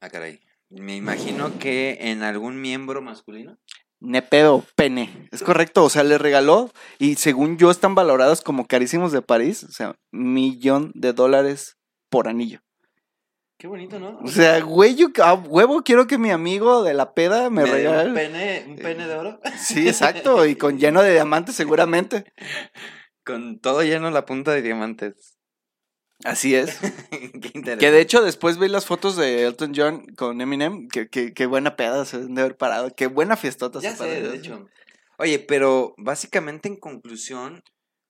[0.00, 0.40] Ah, caray.
[0.68, 3.58] Me imagino que en algún miembro masculino.
[4.00, 5.28] Nepedo, pene.
[5.32, 9.64] Es correcto, o sea, le regaló y según yo están valorados como carísimos de París,
[9.64, 11.78] o sea, millón de dólares
[12.10, 12.60] por anillo.
[13.58, 14.20] Qué bonito, ¿no?
[14.22, 18.08] O sea, güey, yo a huevo quiero que mi amigo de la peda me, regale.
[18.08, 19.40] un pene, un pene de oro.
[19.58, 22.32] Sí, exacto, y con lleno de diamantes seguramente.
[23.24, 25.38] Con todo lleno la punta de diamantes.
[26.24, 26.78] Así es.
[27.10, 27.78] Qué interesante.
[27.78, 31.46] Que de hecho después vi las fotos de Elton John con Eminem, que, que, que
[31.46, 34.68] buena peda se deben de haber parado, qué buena fiestota Ya se sé, de hecho.
[35.18, 37.64] Oye, pero básicamente en conclusión,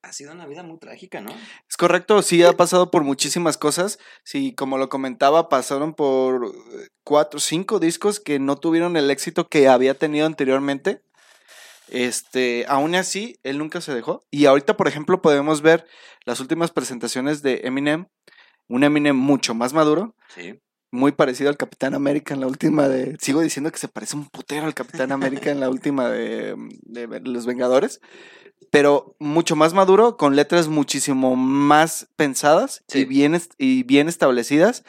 [0.09, 1.31] ha sido una vida muy trágica, ¿no?
[1.69, 3.99] Es correcto, sí ha pasado por muchísimas cosas.
[4.25, 9.49] Sí, como lo comentaba, pasaron por eh, cuatro, cinco discos que no tuvieron el éxito
[9.49, 11.03] que había tenido anteriormente.
[11.89, 14.25] Este, aún así, él nunca se dejó.
[14.31, 15.87] Y ahorita, por ejemplo, podemos ver
[16.25, 18.07] las últimas presentaciones de Eminem.
[18.69, 20.61] Un Eminem mucho más maduro, Sí.
[20.91, 23.17] muy parecido al Capitán América en la última de.
[23.21, 27.21] Sigo diciendo que se parece un putero al Capitán América en la última de, de
[27.21, 28.01] Los Vengadores.
[28.71, 34.85] Pero mucho más maduro, con letras muchísimo más pensadas y, bien, y bien establecidas,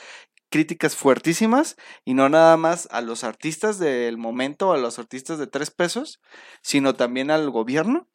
[0.49, 5.47] críticas fuertísimas, y no nada más a los artistas del momento, a los artistas de
[5.47, 6.19] tres pesos,
[6.61, 8.07] sino también al gobierno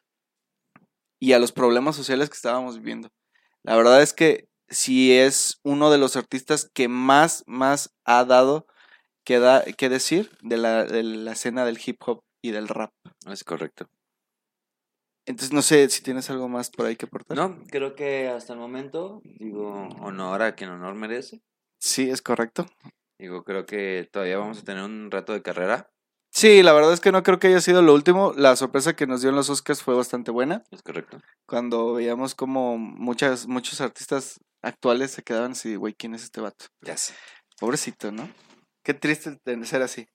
[1.19, 3.11] y a los problemas sociales que estábamos viviendo.
[3.63, 8.67] La verdad es que sí es uno de los artistas que más, más ha dado
[9.23, 12.93] que, da, que decir de la, de la escena del hip hop y del rap.
[13.27, 13.89] Es correcto.
[15.25, 17.37] Entonces no sé si tienes algo más por ahí que aportar.
[17.37, 21.41] No, creo que hasta el momento, digo, honor a quien honor merece.
[21.79, 22.67] Sí, es correcto.
[23.19, 25.89] Digo, creo que todavía vamos a tener un rato de carrera.
[26.31, 28.33] Sí, la verdad es que no creo que haya sido lo último.
[28.35, 30.63] La sorpresa que nos dio en los Oscars fue bastante buena.
[30.69, 31.21] Es correcto.
[31.47, 36.65] Cuando veíamos como muchas, muchos artistas actuales se quedaban así, güey, ¿quién es este vato?
[36.81, 37.13] Ya sé.
[37.57, 38.29] Pobrecito, ¿no?
[38.83, 40.07] Qué triste ser así.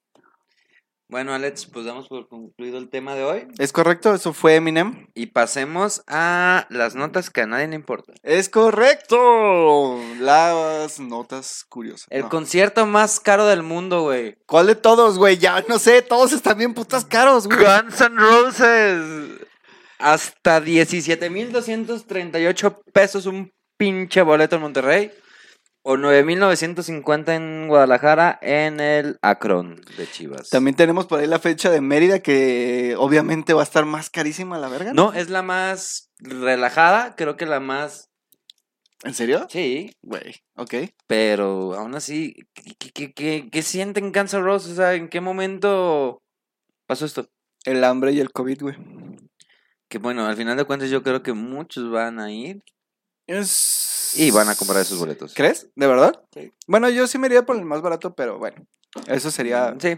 [1.11, 3.49] Bueno, Alex, pues damos por concluido el tema de hoy.
[3.59, 5.09] Es correcto, eso fue Eminem.
[5.15, 8.15] Y pasemos a las notas que a nadie le importan.
[8.23, 9.99] Es correcto.
[10.21, 12.07] Las notas curiosas.
[12.11, 12.29] El No.
[12.29, 14.37] concierto más caro del mundo, güey.
[14.47, 15.37] ¿Cuál de todos, güey?
[15.39, 17.59] Ya no sé, todos están bien putas caros, güey.
[17.59, 19.41] Guns N' Roses.
[19.99, 25.11] Hasta 17.238 pesos un pinche boleto en Monterrey.
[25.83, 30.51] O 9.950 en Guadalajara en el Akron de Chivas.
[30.51, 34.59] También tenemos por ahí la fecha de Mérida que obviamente va a estar más carísima
[34.59, 34.93] la verga.
[34.93, 38.09] No, es la más relajada, creo que la más...
[39.05, 39.47] ¿En serio?
[39.49, 40.75] Sí, Güey, ok.
[41.07, 44.73] pero aún así, ¿qué, qué- qué- qué- qué sienten N' Roses?
[44.73, 46.21] O sea, ¿en qué momento
[46.87, 47.27] pasó esto?
[47.65, 48.77] El hambre y el COVID, güey.
[49.89, 52.63] Que bueno, al final de cuentas yo creo que muchos van a ir
[53.31, 54.13] Es...
[54.17, 55.35] y van a comprar esos boletos.
[55.35, 55.69] ¿Crees?
[55.77, 56.21] ¿De verdad?
[56.35, 56.53] Sí.
[56.67, 58.67] Bueno, yo sí me iría por el más barato, pero bueno.
[59.07, 59.77] Eso sería...
[59.79, 59.97] Sí.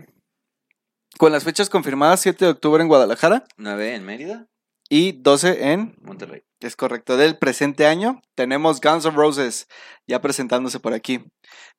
[1.19, 4.47] Con las fechas confirmadas, 7 de octubre en Guadalajara 9 en Mérida,
[4.89, 6.43] y 12 en Monterrey.
[6.61, 7.17] Es correcto.
[7.17, 9.67] Del presente año tenemos Guns N' Roses
[10.07, 11.25] ya presentándose por aquí.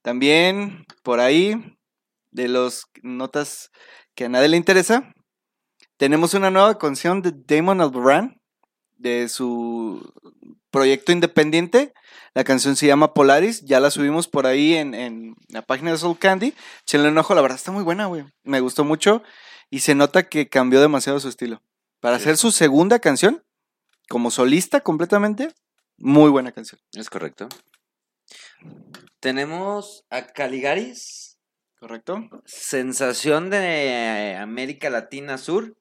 [0.01, 1.77] También por ahí,
[2.31, 3.69] de los notas
[4.15, 5.13] que a nadie le interesa,
[5.97, 8.41] tenemos una nueva canción de Damon Albarn
[8.97, 10.11] de su
[10.73, 11.93] proyecto independiente.
[12.33, 13.61] La canción se llama Polaris.
[13.61, 16.53] Ya la subimos por ahí en, en la página de Soul Candy.
[16.85, 18.25] Chenle un ojo, la verdad está muy buena, güey.
[18.43, 19.21] Me gustó mucho
[19.69, 21.61] y se nota que cambió demasiado su estilo.
[22.01, 22.23] Para Sí.
[22.23, 23.43] hacer su segunda canción,
[24.09, 25.53] como solista completamente,
[25.97, 26.81] muy buena canción.
[26.93, 27.47] Es correcto.
[29.19, 31.37] Tenemos a Caligaris,
[31.79, 32.29] ¿Correcto?
[32.45, 35.75] sensación de América Latina Sur,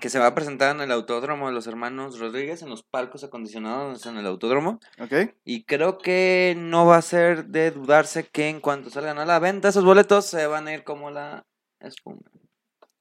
[0.00, 3.24] que se va a presentar en el Autódromo de los Hermanos Rodríguez, en los palcos
[3.24, 4.80] acondicionados en el Autódromo.
[5.00, 5.34] Ok.
[5.44, 9.38] Y creo que no va a ser de dudarse que en cuanto salgan a la
[9.38, 11.46] venta esos boletos se van a ir como la
[11.80, 12.22] espuma.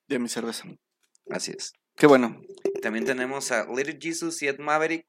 [0.08, 0.66] De mi cerveza.
[1.30, 1.74] Así es.
[1.96, 2.40] Qué bueno.
[2.82, 5.06] También tenemos a Little Jesus y Ed Maverick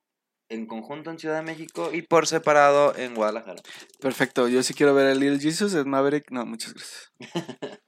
[0.50, 3.62] en conjunto en Ciudad de México y por separado en Guadalajara.
[4.00, 4.48] Perfecto.
[4.48, 6.30] Yo sí quiero ver a Little Jesus, es Maverick.
[6.30, 7.12] No, muchas gracias.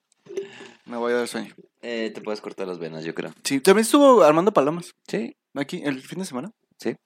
[0.91, 1.55] Me voy a dar sueño.
[1.83, 3.33] Eh, te puedes cortar las venas, yo creo.
[3.45, 4.93] Sí, también estuvo Armando Palomas.
[5.09, 5.37] Sí.
[5.55, 6.51] Aquí, el fin de semana.
[6.79, 6.97] Sí.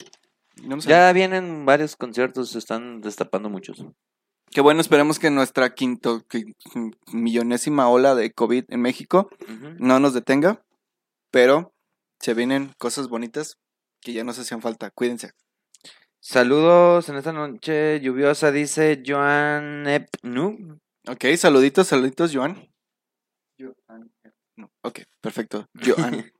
[0.63, 0.83] No me.
[0.83, 3.85] Ya vienen varios conciertos, se están destapando muchos.
[4.51, 6.55] Qué bueno, esperemos que nuestra quinto, qui-
[7.13, 9.75] millonésima ola de COVID en México Ujú.
[9.79, 10.63] no nos detenga,
[11.31, 11.73] pero
[12.21, 13.57] se vienen cosas bonitas
[14.01, 14.91] que ya nos hacían falta.
[14.91, 15.33] Cuídense.
[16.21, 20.79] Saludos en esta noche lluviosa, dice Joan Epnu.
[21.09, 22.31] Ok, saluditos, saluditos.
[22.33, 22.69] Joan.
[24.85, 25.69] Ok, perfecto.
[25.85, 26.31] Joan.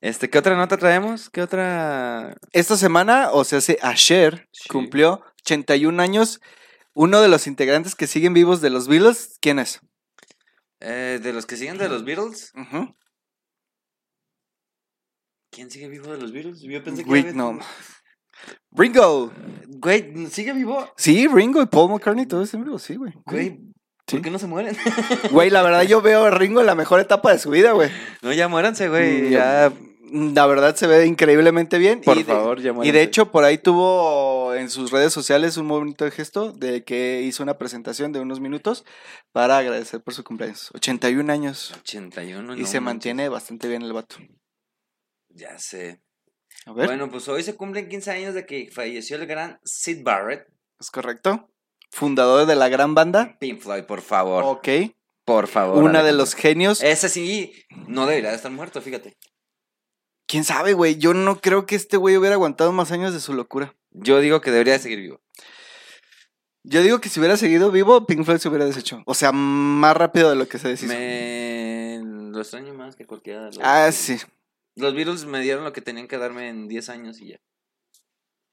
[0.00, 1.28] Este, ¿qué otra nota traemos?
[1.30, 2.36] ¿Qué otra?
[2.52, 4.68] Esta semana, o sea, hace ayer, Sí.
[4.68, 6.40] cumplió 81 años
[6.94, 9.38] uno de los integrantes que siguen vivos de los Beatles.
[9.40, 9.80] ¿Quién es?
[10.80, 12.52] Eh, de los que siguen de los Beatles.
[15.50, 16.60] ¿Quién sigue vivo de los Beatles?
[16.62, 17.58] Yo pensé que Wait, había- no.
[18.72, 19.32] Ringo.
[19.68, 20.92] Güey, ¿sigue vivo?
[20.96, 23.12] Sí, Ringo y Paul McCartney, todos están vivos, sí, güey.
[23.24, 23.60] Güey,
[24.06, 24.16] Sí.
[24.16, 24.76] ¿Por qué no se mueren?
[25.30, 27.90] Güey, la verdad yo veo a Ringo en la mejor etapa de su vida, güey.
[28.22, 29.22] no, ya muéranse, güey.
[29.22, 29.72] Mm, Ya,
[30.12, 32.00] La verdad se ve increíblemente bien.
[32.02, 32.98] por y de- favor, ya Y muéranse.
[32.98, 37.22] de hecho, por ahí tuvo en sus redes sociales un muy bonito gesto de que
[37.22, 38.84] hizo una presentación de unos minutos
[39.32, 40.70] para agradecer por su cumpleaños.
[40.74, 41.72] 81 años.
[41.80, 42.82] 81, y no se manches.
[42.82, 44.16] mantiene bastante bien el vato.
[45.30, 46.00] Ya sé.
[46.66, 50.02] A ver, Bueno, pues hoy se cumplen 15 años de que falleció el gran Sid
[50.04, 50.46] Barrett.
[50.78, 51.50] ¿es correcto?
[51.94, 53.36] Fundador de la gran banda.
[53.38, 54.42] Pink Floyd, por favor.
[54.44, 54.68] Ok.
[55.24, 55.80] Por favor.
[55.80, 56.82] Una de los genios.
[56.82, 57.52] Ese sí,
[57.86, 59.16] no debería de estar muerto, fíjate.
[60.26, 60.96] ¿Quién sabe, güey?
[60.96, 63.76] Yo no creo que este güey hubiera aguantado más años de su locura.
[63.92, 65.20] Yo digo que debería de seguir vivo.
[66.64, 69.02] Yo digo que si hubiera seguido vivo, Pink Floyd se hubiera deshecho.
[69.06, 70.92] O sea, más rápido de lo que se deshizo.
[70.92, 73.58] Me lo extraño más que cualquiera de.
[73.62, 74.16] Ah, sí.
[74.74, 77.40] Los Beatles me dieron lo que tenían que darme en 10 años y ya.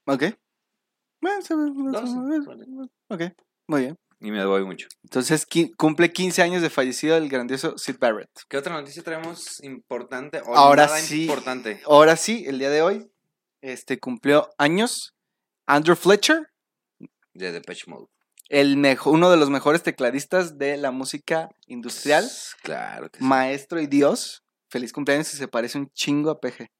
[0.06, 0.24] Ok.
[0.24, 1.11] Bueno, se ve- Doce, vale.
[3.08, 3.22] Ok,
[3.68, 3.98] muy bien.
[4.20, 4.86] Y me doy mucho.
[5.02, 5.46] Entonces
[5.76, 8.30] cumple 15 años de fallecido el grandioso Sid Barrett.
[8.48, 10.40] ¿Qué otra noticia traemos importante?
[10.46, 11.22] O Ahora nada sí.
[11.22, 11.80] importante.
[11.86, 13.10] Ahora sí, el día de hoy,
[13.62, 15.14] este cumplió años
[15.66, 16.48] Andrew Fletcher,
[17.34, 18.06] De Depeche Mode.
[18.48, 22.28] el uno de los mejores tecladistas de la música industrial,
[22.62, 23.24] Claro que sí.
[23.24, 24.44] maestro y dios.
[24.70, 26.70] Feliz cumpleaños y se parece un chingo a Peje,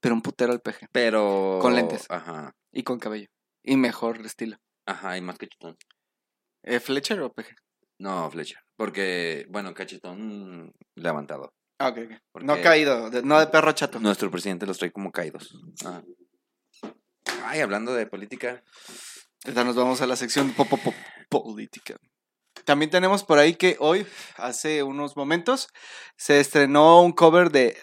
[0.00, 1.58] pero un putero al Peje Pero.
[1.62, 2.06] Con lentes.
[2.10, 2.52] Ajá.
[2.72, 3.28] y con cabello
[3.62, 4.56] y mejor estilo.
[4.86, 5.76] Ajá, y más cachetón.
[6.62, 7.54] ¿Eh, ¿Fletcher o Peje?
[7.98, 8.58] No, Fletcher.
[8.76, 11.52] Porque, bueno, cachetón levantado.
[11.78, 11.98] Ah, ok,
[12.32, 12.42] ok.
[12.42, 14.00] No caído, de- no de perro chato.
[14.00, 15.54] Nuestro presidente los trae como caídos.
[15.84, 16.02] Ajá.
[17.44, 18.62] Ay, hablando de política.
[19.44, 20.94] Ahorita nos vamos a la sección po- po- po-
[21.28, 21.96] política.
[22.64, 24.06] También tenemos por ahí que hoy,
[24.36, 25.68] hace unos momentos,
[26.16, 27.76] se estrenó un cover de,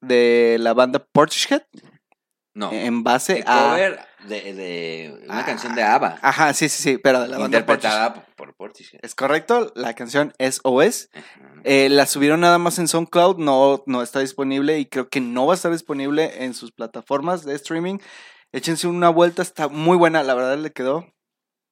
[0.00, 1.62] de la banda Portishead
[2.54, 2.70] No.
[2.72, 3.70] en base a...
[3.70, 5.44] cover de, de una Ah.
[5.44, 6.18] canción de ABBA.
[6.22, 9.00] Ajá, sí, sí, sí, pero de la banda interpretada por Portishead.
[9.02, 11.08] Es correcto, la canción es OS.
[11.64, 15.46] Eh, la subieron nada más en SoundCloud, no, no está disponible y creo que no
[15.46, 17.98] va a estar disponible en sus plataformas de streaming.
[18.52, 21.12] Échense una vuelta, está muy buena, la verdad le quedó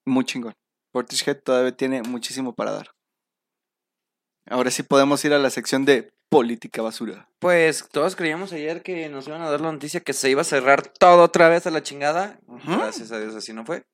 [0.04, 0.54] muy chingón.
[0.90, 2.90] Portishead todavía tiene muchísimo para dar.
[4.50, 7.28] Ahora sí podemos ir a la sección de política basura.
[7.40, 10.44] Pues todos creíamos ayer que nos iban a dar la noticia que se iba a
[10.44, 12.40] cerrar todo otra vez a la chingada.
[12.66, 13.84] Gracias a Dios así no fue.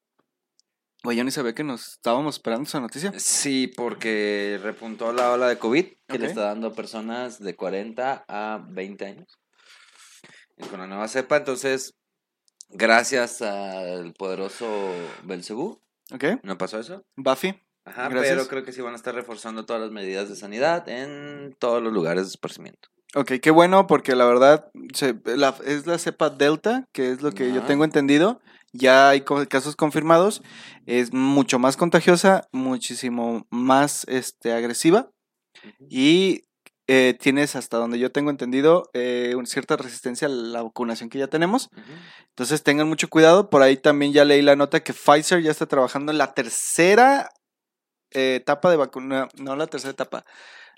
[1.02, 3.12] Güey, yo ni sabía que nos estábamos esperando esa noticia.
[3.18, 8.24] Sí, porque repuntó la ola de COVID que le está dando a personas de 40
[8.28, 9.38] a 20 años.
[10.56, 11.94] Y con la nueva cepa, entonces,
[12.68, 14.68] gracias al poderoso
[15.24, 15.80] Belcebú,
[16.12, 16.24] ¿Ok?
[16.44, 17.04] ¿no pasó eso?
[17.16, 17.60] Buffy.
[17.88, 18.36] Ajá, Gracias.
[18.36, 21.82] pero creo que sí van a estar reforzando todas las medidas de sanidad en todos
[21.82, 22.88] los lugares de esparcimiento.
[23.14, 27.32] Ok, qué bueno, porque la verdad se- la- es la cepa Delta, que es lo
[27.32, 28.40] que yo tengo entendido.
[28.74, 30.42] Ya hay casos confirmados.
[30.84, 35.10] Es mucho más contagiosa, muchísimo más este, agresiva.
[35.88, 36.42] Y
[36.86, 41.18] eh, tienes, hasta donde yo tengo entendido, eh, una cierta resistencia a la vacunación que
[41.18, 41.68] ya tenemos.
[42.30, 43.50] Entonces tengan mucho cuidado.
[43.50, 47.28] Por ahí también ya leí la nota que Pfizer ya está trabajando en la tercera
[48.12, 50.24] eh, etapa de vacuna, no la tercera etapa,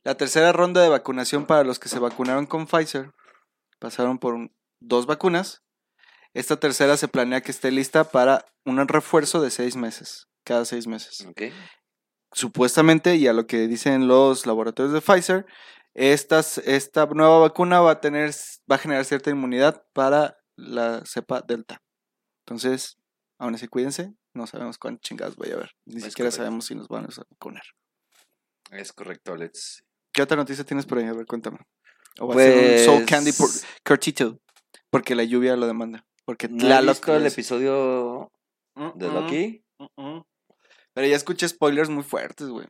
[0.05, 3.11] la tercera ronda de vacunación para los que se vacunaron con Pfizer.
[3.79, 5.63] Pasaron por un- dos vacunas.
[6.35, 10.87] Esta tercera se planea que esté lista para un refuerzo de seis meses, cada seis
[10.87, 11.25] meses
[12.33, 15.47] supuestamente, y a lo que dicen los laboratorios de Pfizer,
[15.95, 18.31] estas, esta nueva vacuna va a tener,
[18.71, 21.83] va a generar cierta inmunidad para la cepa Delta.
[22.47, 22.97] Entonces,
[23.39, 25.71] aún así cuídense, no sabemos cuántas chingadas vaya a haber.
[25.87, 26.37] Ni Es siquiera correcto.
[26.37, 27.63] sabemos si nos van a vacunar.
[28.71, 29.85] Es correcto, Alex.
[30.13, 31.05] ¿Qué otra noticia tienes por ahí?
[31.07, 31.59] A ver, cuéntame.
[32.19, 34.39] O va a ser un Soul Candy por Pues, cortito,
[34.91, 36.05] porque la lluvia lo demanda.
[36.25, 38.33] Porque ¿No has Tlaloc visto el episodio
[38.95, 39.65] de mm, Loki?
[39.79, 40.23] mm, mm.
[40.93, 42.67] Pero ya escuché spoilers muy fuertes, güey.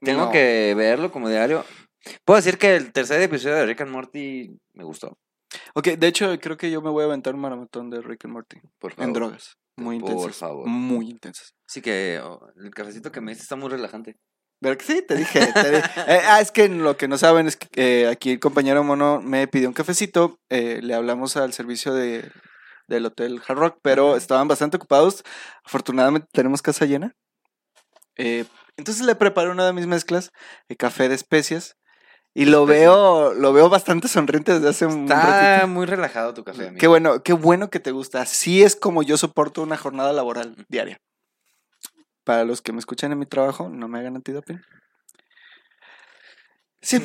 [0.00, 0.30] Tengo No.
[0.32, 1.64] que verlo como diario.
[2.24, 5.18] Puedo decir que el tercer episodio de Rick and Morty me gustó.
[5.74, 8.32] Ok, de hecho, creo que yo me voy a aventar un maratón de Rick and
[8.34, 8.60] Morty.
[8.78, 9.04] Por favor.
[9.06, 9.56] En drogas.
[9.76, 10.36] Muy Por intensas.
[10.36, 10.66] favor.
[10.66, 11.54] Muy intensas.
[11.68, 14.16] Así que oh, el cafecito que me diste está muy relajante.
[14.60, 15.02] ¿Verdad que sí?
[15.02, 15.52] Te dije.
[15.52, 15.76] te
[16.08, 19.20] Eh, ah, es que lo que no saben es que eh, aquí el compañero Mono
[19.20, 20.38] me pidió un cafecito.
[20.48, 22.30] eh, le hablamos al servicio de,
[22.88, 25.22] del Hotel Hard Rock, pero estaban bastante ocupados.
[25.64, 27.14] Afortunadamente tenemos casa llena.
[28.78, 30.30] Entonces le preparé una de mis mezclas,
[30.68, 31.76] de café de especias.
[32.38, 32.80] Y lo Especias.
[32.80, 35.20] veo, lo veo bastante sonriente desde hace un Está
[35.54, 35.68] ratito.
[35.68, 36.78] muy relajado tu café, amigo.
[36.80, 38.20] Qué bueno, qué bueno que te gusta.
[38.20, 40.98] Así es como yo soporto una jornada laboral diaria.
[42.24, 44.60] Para los que me escuchan en mi trabajo, no me hagan antidoping.
[46.82, 46.96] Sí.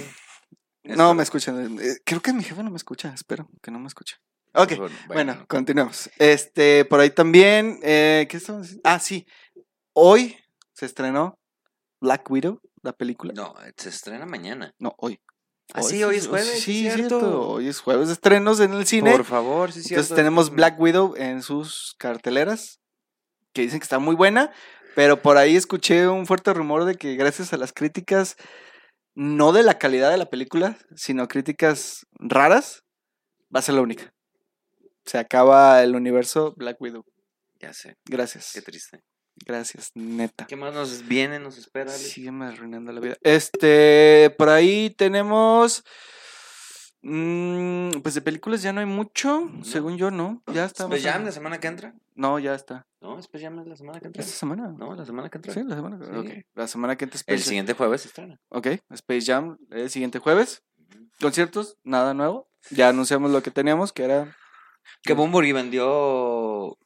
[0.83, 1.77] Es No me escuchan.
[1.79, 3.13] eh, Creo que mi jefe no me escucha.
[3.13, 4.17] Espero que no me escuche.
[4.53, 4.73] Ok.
[4.77, 6.09] Bueno, Bueno, continuemos.
[6.17, 7.79] Este, por ahí también.
[7.83, 8.77] eh, ¿Qué estamos?
[8.83, 9.25] Ah, sí.
[9.93, 10.37] Hoy
[10.73, 11.37] se estrenó
[12.01, 13.33] Black Widow, la película.
[13.33, 14.73] No, se estrena mañana.
[14.79, 15.19] No, hoy.
[15.73, 17.19] Ah, sí, hoy es jueves, Sí, sí, cierto.
[17.19, 17.49] cierto.
[17.49, 19.11] Hoy es jueves de estrenos en el cine.
[19.11, 20.15] Por favor, sí, Entonces cierto.
[20.15, 22.81] tenemos Black Widow en sus carteleras,
[23.53, 24.51] que dicen que está muy buena,
[24.95, 28.35] pero por ahí escuché un fuerte rumor de que gracias a las críticas,
[29.15, 32.83] no de la calidad de la película, sino críticas raras,
[33.53, 34.13] va a ser la única.
[35.05, 37.05] Se acaba el universo Black Widow.
[37.59, 38.51] Ya sé, Gracias.
[38.53, 39.03] qué triste.
[39.45, 40.45] Gracias, neta.
[40.47, 41.91] ¿Qué más nos viene, nos espera?
[41.91, 43.17] Sígueme arruinando la vida.
[43.21, 45.83] Este, por ahí tenemos.
[47.01, 49.49] mm, pues de películas ya no hay mucho.
[49.63, 50.43] Según yo, no.
[50.53, 50.83] Ya está.
[50.83, 51.95] ¿Space Jam la semana que entra?
[52.15, 52.85] No, ya está.
[53.01, 54.21] No, Space Jam es la semana que entra.
[54.23, 54.67] ¿Esta semana?
[54.77, 55.53] No, la semana que entra.
[55.53, 56.11] Sí, la semana que Sí.
[56.11, 56.45] ok.
[56.53, 58.39] La semana que entra El Space siguiente jueves estrena.
[58.49, 60.63] Ok, Space Jam el siguiente jueves.
[61.19, 62.47] Conciertos, nada nuevo.
[62.69, 64.35] Ya anunciamos lo que teníamos, que era.
[65.03, 66.77] Que Bumburi vendió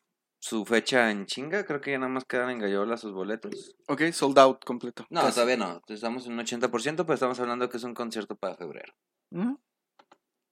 [0.46, 1.66] su fecha en chinga.
[1.66, 3.76] Creo que ya nada más quedan en Gallola sus boletos.
[3.88, 5.04] Ok, sold out completo.
[5.10, 5.34] No, Casi.
[5.34, 5.82] todavía no.
[5.88, 8.93] Estamos en un 80%, pero estamos hablando que es un concierto para febrero.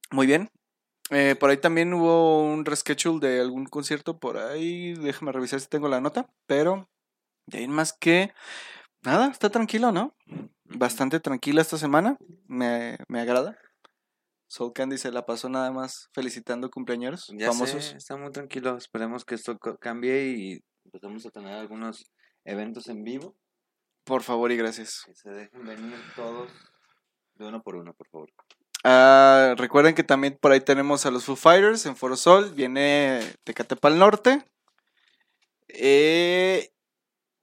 [0.10, 0.50] Muy bien.
[1.12, 4.96] Eh, por ahí también hubo un reschedule de algún concierto por ahí.
[4.96, 6.28] Déjame revisar si tengo la nota.
[6.48, 6.89] Pero
[7.46, 8.34] de ahí más que.
[9.04, 10.16] Nada, está tranquilo, ¿no?
[10.64, 12.18] Bastante tranquila esta semana.
[12.48, 13.60] Me, me agrada.
[14.54, 17.86] Soul Candy se la pasó nada más felicitando cumpleaños Ya famosos.
[17.86, 18.78] sé, está muy tranquilo.
[18.78, 22.06] Esperemos que esto cambie y empezamos a tener algunos
[22.45, 23.36] eventos en vivo.
[24.04, 25.06] Por favor y gracias.
[25.08, 26.51] Que se dejen venir todos
[27.34, 28.30] de uno por uno, por favor.
[28.84, 32.51] Ah, recuerden que también por ahí tenemos a los Foo Fighters en Foro Sol.
[32.54, 34.45] Viene Tecate Pal Norte.
[35.70, 36.70] Eh,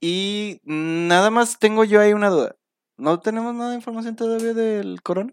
[0.00, 2.54] y nada más tengo yo ahí una duda.
[2.96, 5.32] ¿No tenemos nada de información todavía del corona?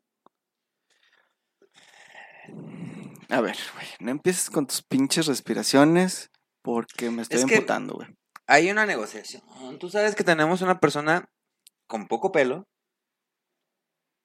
[3.30, 6.30] A ver, güey, no empieces con tus pinches respiraciones
[6.62, 8.08] porque me estoy Es emputando, güey.
[8.48, 9.44] Hay una negociación.
[9.80, 11.30] Tú sabes que tenemos una persona
[11.88, 12.68] con poco pelo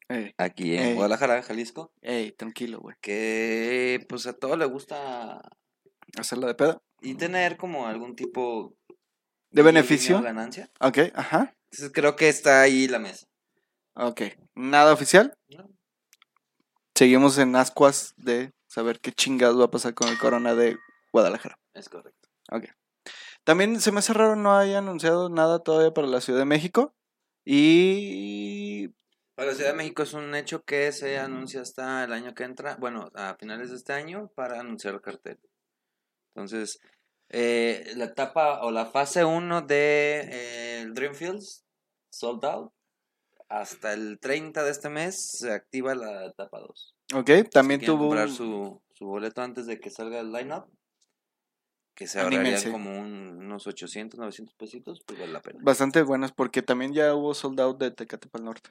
[0.09, 0.95] Ey, aquí en Ey.
[0.95, 2.97] Guadalajara, Jalisco, ey, tranquilo, güey.
[3.01, 5.41] que pues a todo le gusta
[6.19, 6.83] Hacerla de pedo.
[7.01, 8.77] y tener como algún tipo
[9.51, 10.21] ¿De beneficio?
[10.21, 10.71] ganancia.
[10.81, 11.55] Ok, ajá.
[11.71, 13.27] Entonces creo que está ahí la mesa.
[13.95, 14.23] Ok.
[14.55, 15.37] ¿Nada oficial?
[15.49, 15.69] ¿no?
[16.95, 20.79] Seguimos en ascuas de saber qué chingados va a pasar con el corona de
[21.13, 21.59] Guadalajara.
[21.75, 22.31] Es correcto.
[23.45, 26.95] También se me hace raro no haya anunciado nada todavía para la Ciudad de México.
[27.45, 28.89] Y
[29.35, 32.45] Para la Ciudad de México es un hecho que se anuncia hasta el año que
[32.45, 35.39] entra, bueno, a finales de este año para anunciar el cartel.
[36.35, 36.79] Entonces,
[37.29, 41.65] eh, la etapa o la fase 1 de eh, el Dreamfields,
[42.11, 42.73] sold out,
[43.51, 46.95] hasta el 30 de este mes se activa la etapa 2.
[47.15, 50.67] Ok, también si tuvo comprar su, su boleto antes de que salga el line-up,
[51.95, 55.61] que se ahorrarían como un- unos 800, 900 pesitos, pues vale la pena.
[55.63, 58.71] bastante buenas porque también ya hubo sold out de Tecate para el Norte.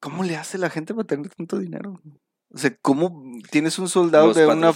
[0.00, 2.00] ¿Cómo le hace la gente para tener tanto dinero?
[2.50, 4.72] O sea, ¿cómo tienes un sold out Los de una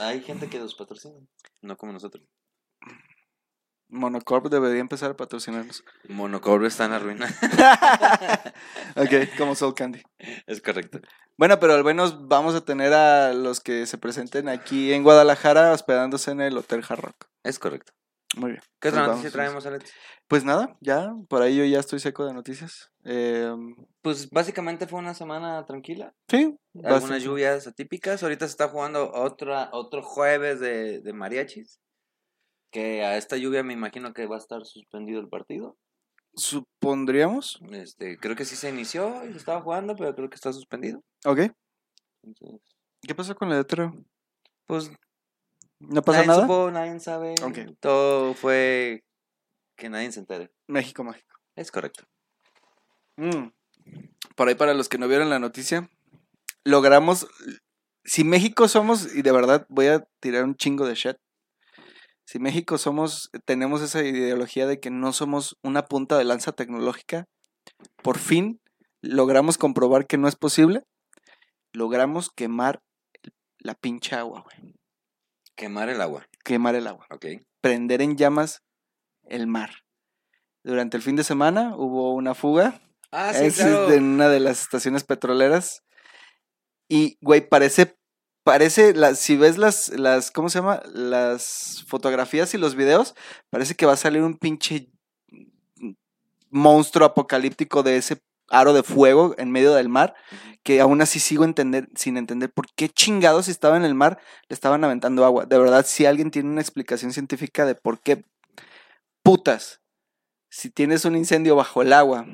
[0.00, 1.14] hay gente que los patrocina,
[1.62, 2.24] no como nosotros.
[3.90, 5.84] Monocorp debería empezar a patrocinarnos?
[6.08, 7.26] Monocorp está en la ruina.
[8.96, 10.02] ok, como Soul Candy.
[10.46, 11.00] es correcto.
[11.36, 15.72] Bueno, pero al menos vamos a tener a los que se presenten aquí en Guadalajara
[15.72, 17.26] hospedándose en el Hotel Hard Rock.
[17.42, 17.92] Es correcto.
[18.36, 18.62] Muy bien.
[18.80, 19.92] ¿Qué otra Pues noticia vamos, traemos, Alex?
[20.28, 22.90] Pues nada, ya, por ahí yo ya estoy seco de noticias.
[23.04, 23.52] Eh,
[24.02, 26.14] Pues básicamente fue una semana tranquila.
[26.28, 28.22] sí, Algunas lluvias atípicas.
[28.22, 31.80] Ahorita se está jugando otra, otro jueves de, de mariachis.
[32.70, 35.76] Que a esta lluvia me imagino que va a estar suspendido el partido.
[36.34, 37.60] supondríamos.
[37.72, 41.02] Este, creo que sí se inició y se estaba jugando, pero creo que está suspendido.
[41.24, 41.40] Ok.
[42.22, 42.60] Entonces,
[43.02, 43.92] ¿Qué pasó con el letrero?
[44.66, 44.90] pues
[45.80, 46.42] ¿No pasa nadie nada?
[46.42, 47.34] supo, nadie sabe.
[47.42, 47.58] Ok.
[47.80, 49.02] Todo fue
[49.76, 50.50] que nadie se entere.
[50.68, 51.40] México mágico.
[51.56, 52.04] Es correcto.
[53.16, 53.48] Mm.
[54.36, 55.88] Por ahí para los que no vieron la noticia,
[56.64, 57.26] logramos,
[58.04, 61.16] si México somos, y de verdad voy a tirar un chingo de shit,
[62.30, 67.24] si México somos, tenemos esa ideología de que no somos una punta de lanza tecnológica,
[68.04, 68.60] por fin
[69.02, 70.84] logramos comprobar que no es posible,
[71.72, 72.84] logramos quemar
[73.58, 74.76] la pinche agua, güey.
[75.56, 76.24] Quemar el agua.
[76.44, 77.04] Quemar el agua.
[77.10, 77.26] Ok.
[77.60, 78.62] Prender en llamas
[79.24, 79.70] el mar.
[80.62, 83.88] Durante el fin de semana hubo una fuga Ah, sí, es claro.
[83.88, 85.82] una de las estaciones petroleras.
[86.88, 87.98] Y, güey, parece,
[88.50, 90.82] parece, si ves las, las, ¿cómo se llama?
[90.92, 93.14] Las fotografías y los videos,
[93.48, 94.90] parece que va a salir un pinche
[96.50, 100.16] monstruo apocalíptico de ese aro de fuego en medio del mar,
[100.64, 104.18] que aún así sigo entender, sin entender por qué chingados si estaba en el mar
[104.48, 105.46] le estaban aventando agua.
[105.46, 108.24] De verdad, si alguien tiene una explicación científica de por qué
[109.22, 109.80] putas
[110.48, 112.26] Si tienes un incendio bajo el agua,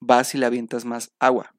[0.00, 1.54] vas y le avientas más agua.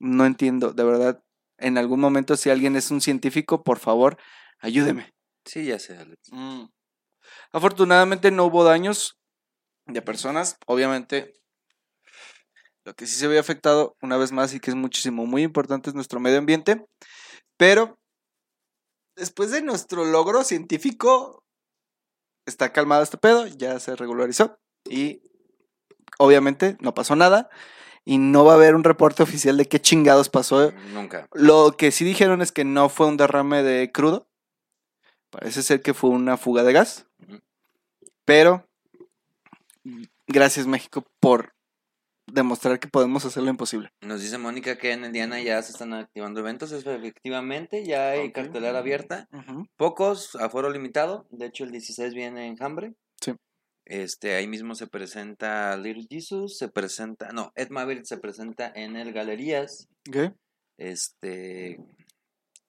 [0.00, 1.22] No entiendo, de verdad.
[1.58, 4.16] En algún momento, si alguien es un científico, por favor,
[4.58, 5.12] ayúdeme.
[5.44, 6.18] Sí, ya sé, Alex.
[6.32, 6.64] Mm.
[7.52, 9.18] Afortunadamente no hubo daños
[9.86, 10.56] de personas.
[10.66, 11.34] Obviamente,
[12.84, 15.90] lo que sí se ve afectado, una vez más, y que es muchísimo, muy importante,
[15.90, 16.82] es nuestro medio ambiente.
[17.58, 17.98] Pero,
[19.16, 21.44] después de nuestro logro científico,
[22.46, 24.58] está calmado este pedo, ya se regularizó.
[24.88, 25.22] Y,
[26.18, 27.50] obviamente, no pasó nada.
[28.10, 30.72] Y no va a haber un reporte oficial de qué chingados pasó.
[30.92, 31.28] Nunca.
[31.32, 34.26] Lo que sí dijeron es que no fue un derrame de crudo.
[35.30, 37.06] Parece ser que fue una fuga de gas.
[38.24, 38.66] Pero
[40.26, 41.54] gracias México por
[42.26, 43.92] demostrar que podemos hacer lo imposible.
[44.00, 46.72] Nos dice Mónica que en Indiana ya se están activando eventos.
[46.72, 49.28] Es- Efectivamente, ya hay cartelera abierta.
[49.76, 51.26] Pocos, aforo limitado.
[51.30, 52.94] De hecho, el 16 viene en Hambre.
[53.84, 58.96] Este, ahí mismo se presenta Little Jesus, se presenta, no, Ed Maverick se presenta en
[58.96, 59.88] el Galerías.
[60.08, 60.32] Ok.
[60.78, 61.78] Este,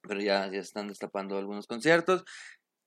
[0.01, 2.24] pero ya, ya están destapando algunos conciertos.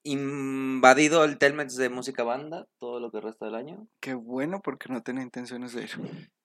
[0.03, 3.89] Invadido el Telmex de música banda todo lo que resta del año.
[4.01, 5.91] Qué bueno porque no tenía intenciones de ir.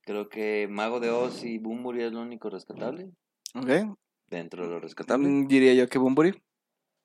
[0.04, 3.12] Creo que Mago de Oz y Bumburi es lo único rescatable.
[3.56, 3.98] Ok.
[4.28, 5.28] Dentro de lo rescatable.
[5.28, 6.42] Mm, Diría yo que Bumburi.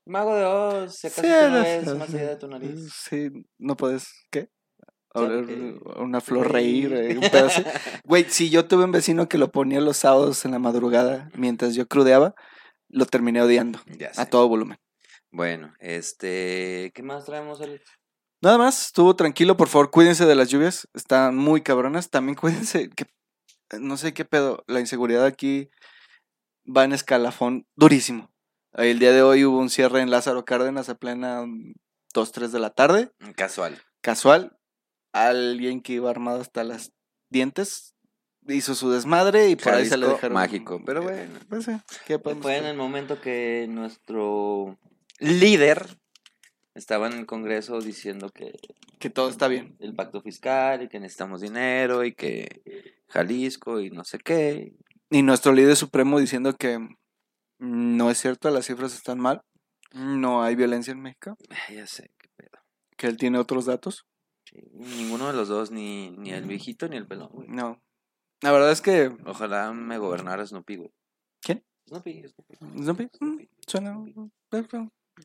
[0.07, 2.93] Mago de Oz, si acaso Sí, no ves más allá de tu nariz.
[2.93, 4.07] Sí, no puedes.
[4.31, 4.49] ¿Qué?
[5.15, 7.63] De una flor reír, eh, un pedo así.
[8.05, 11.75] Güey, si yo tuve un vecino que lo ponía los sábados en la madrugada mientras
[11.75, 12.35] yo crudeaba,
[12.89, 14.27] lo terminé odiando Ya a sé.
[14.27, 14.79] todo volumen.
[15.31, 17.85] Bueno, este, ¿qué más traemos, Alex?
[18.43, 22.11] Nada más, estuvo tranquilo, por favor, cuídense de las lluvias, están muy cabronas.
[22.11, 23.07] También cuídense, que
[23.81, 25.71] no sé qué pedo, la inseguridad aquí
[26.67, 28.31] va en escalafón durísimo.
[28.73, 31.45] El día de hoy hubo un cierre en Lázaro Cárdenas a plena
[32.13, 33.81] 2, 3 de la tarde, Casual.
[34.03, 34.57] casual.
[35.15, 36.93] Alguien que iba armado hasta las
[37.31, 37.95] dientes
[38.49, 40.35] hizo su desmadre y por ahí se le Jalisco dejaron.
[40.35, 41.39] mágico, pero bueno.
[41.49, 41.67] Pues
[42.05, 44.77] ¿qué Fue en el momento que nuestro
[45.21, 45.87] líder
[46.75, 48.53] estaba en el Congreso diciendo que
[48.99, 49.77] Que todo está bien.
[49.79, 54.75] el pacto fiscal y que necesitamos dinero y que Jalisco y no sé qué.
[55.11, 56.81] Y nuestro líder supremo diciendo que
[57.59, 59.43] no es cierto, las cifras están mal,
[59.93, 61.37] no hay violencia en México,
[61.73, 62.59] ya sé, qué pedo.
[62.97, 64.05] que él tiene otros datos.
[64.45, 67.49] Sí, Ninguno de los dos, ni, ni el viejito ni el pelón, güey.
[67.49, 67.83] No.
[68.41, 70.93] La verdad es que Ojalá me gobernara Snoopy, güey.
[71.41, 71.65] ¿Quién?
[71.89, 72.57] Snoopy, Snoopy.
[72.83, 74.05] Snoopy, mm, suena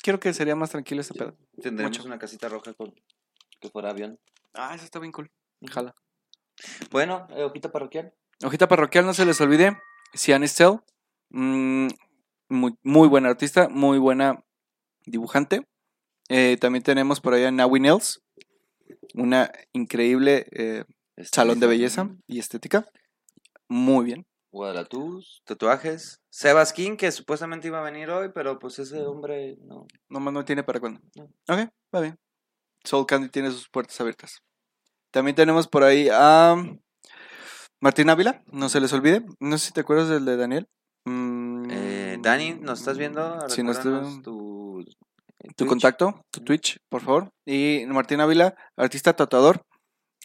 [0.02, 1.36] quiero que sería más tranquilo este pedo.
[1.62, 2.08] Tendremos Mucho.
[2.08, 2.94] una casita roja con
[3.60, 4.20] que fuera avión.
[4.54, 5.32] Ah, eso está bien cool.
[5.70, 5.96] Jala.
[6.92, 8.14] Bueno, eh, hojita parroquial.
[8.44, 9.78] Hojita parroquial, no se les olvide.
[10.14, 10.80] Sian Estelle,
[11.30, 11.88] mm,
[12.50, 14.44] muy, muy buena artista, muy buena
[15.06, 15.68] dibujante.
[16.30, 18.22] Eh, también tenemos por allá Nawi Nels,
[19.14, 20.84] una increíble eh,
[21.18, 22.86] salón de belleza y estética.
[23.68, 24.26] Muy bien.
[24.52, 26.22] Guadalatús, tatuajes.
[26.30, 29.86] Sebaskin, que supuestamente iba a venir hoy, pero pues ese hombre no.
[30.10, 31.02] Nomás no tiene para cuándo.
[31.16, 31.26] No.
[31.48, 32.18] Ok, va bien.
[32.84, 34.42] Soul Candy tiene sus puertas abiertas.
[35.12, 36.56] También tenemos por ahí a
[37.82, 39.24] Martín Ávila, no se les olvide.
[39.40, 40.68] No sé si te acuerdas del de Daniel.
[41.06, 43.48] Mm, Eh, Dani, ¿nos estás viendo?
[43.50, 44.49] Sí, nos estoy tu,
[45.40, 45.70] tu Twitch.
[45.70, 47.32] contacto, tu Twitch, por favor.
[47.46, 49.66] Y Martín Ávila, artista tatuador.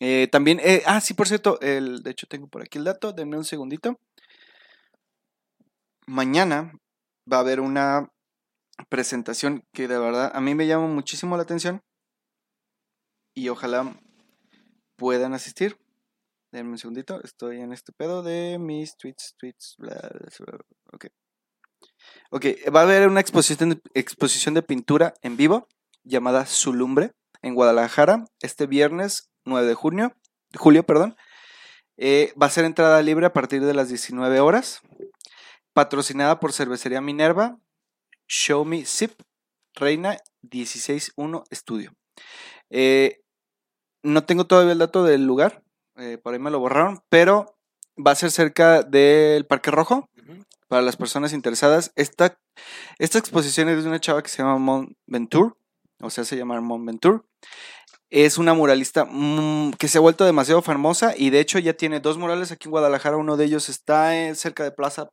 [0.00, 3.12] Eh, también, eh, ah, sí, por cierto, el, de hecho tengo por aquí el dato,
[3.12, 3.98] denme un segundito.
[6.06, 6.72] Mañana
[7.30, 8.10] va a haber una
[8.88, 11.80] presentación que de verdad a mí me llama muchísimo la atención
[13.34, 13.96] y ojalá
[14.96, 15.78] puedan asistir.
[16.52, 20.58] Denme un segundito, estoy en este pedo de mis tweets, tweets, bla, bla, bla,
[20.92, 21.06] ok.
[22.30, 25.68] Ok, va a haber una exposición de, pintura en vivo
[26.02, 30.14] llamada Zulumbre en Guadalajara este viernes 9 de junio,
[30.56, 31.16] julio, perdón.
[31.96, 34.80] Eh, va a ser entrada libre a partir de las 19 horas.
[35.72, 37.58] Patrocinada por Cervecería Minerva,
[38.26, 39.12] Show Me Zip,
[39.74, 40.18] Reina
[40.50, 41.92] 161 Estudio.
[42.70, 43.20] Eh,
[44.02, 45.62] no tengo todavía el dato del lugar,
[45.96, 47.56] eh, por ahí me lo borraron, pero
[47.96, 50.08] va a ser cerca del Parque Rojo.
[50.74, 51.92] Para las personas interesadas.
[51.94, 52.36] Esta,
[52.98, 55.52] esta exposición es de una chava que se llama Mon Venture,
[56.00, 57.20] o sea, se llama Mon Venture.
[58.10, 62.00] Es una muralista mm, que se ha vuelto demasiado famosa y de hecho ya tiene
[62.00, 63.16] dos murales aquí en Guadalajara.
[63.16, 65.10] Uno de ellos está eh, cerca de Plaza,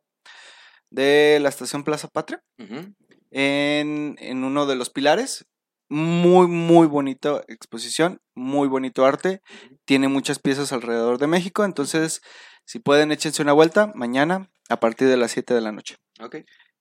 [0.89, 2.95] de la estación Plaza Patria, Ujú.
[3.30, 5.45] en, en uno de los pilares.
[5.89, 9.41] Muy, muy bonita exposición, muy bonito arte.
[9.86, 12.22] Tiene muchas piezas alrededor de México, entonces
[12.66, 15.97] si pueden échense una vuelta mañana a partir de las 7 de la noche.
[16.20, 16.38] Ok,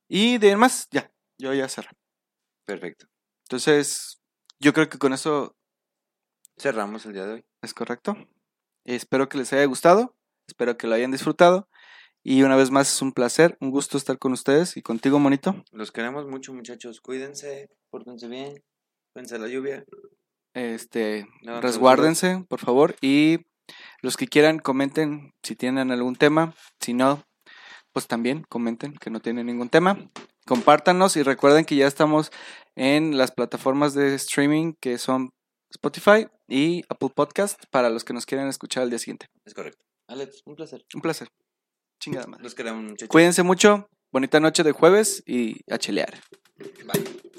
[0.09, 1.91] Y de más, ya, yo ya cerré.
[2.65, 3.07] perfecto.
[3.49, 4.21] Entonces,
[4.61, 5.57] yo creo que con eso
[6.61, 7.45] Cerramos el día de hoy.
[7.63, 8.15] Es correcto.
[8.85, 10.15] Espero que les haya gustado.
[10.47, 11.71] Espero que lo hayan disfrutado.
[12.23, 15.65] Y una vez más es un placer, un gusto estar con ustedes y contigo, Monito.
[15.73, 17.01] Los queremos mucho, muchachos.
[17.01, 18.63] Cuídense, pórtense bien,
[19.15, 19.85] cuídense de la lluvia.
[20.53, 21.27] Este,
[21.63, 22.95] resguárdense, por favor.
[23.01, 23.47] Y
[24.01, 26.55] los que quieran, comenten si tienen algún tema.
[26.81, 27.25] Si no,
[27.93, 29.99] pues también comenten que no tienen ningún tema.
[30.47, 32.31] Compártanos y recuerden que ya estamos
[32.77, 35.31] en las plataformas de streaming que son
[35.71, 39.27] Spotify y Apple Podcast para los que nos quieran escuchar al día siguiente.
[39.45, 39.85] Es correcto.
[40.09, 40.85] Alex, un placer.
[40.95, 41.29] Un placer.
[42.01, 42.43] Chingada madre.
[42.43, 43.09] Los queremos, muchachos.
[43.09, 43.89] Cuídense mucho.
[44.13, 46.19] Bonita noche de jueves y a chelear.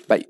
[0.07, 0.29] Bye.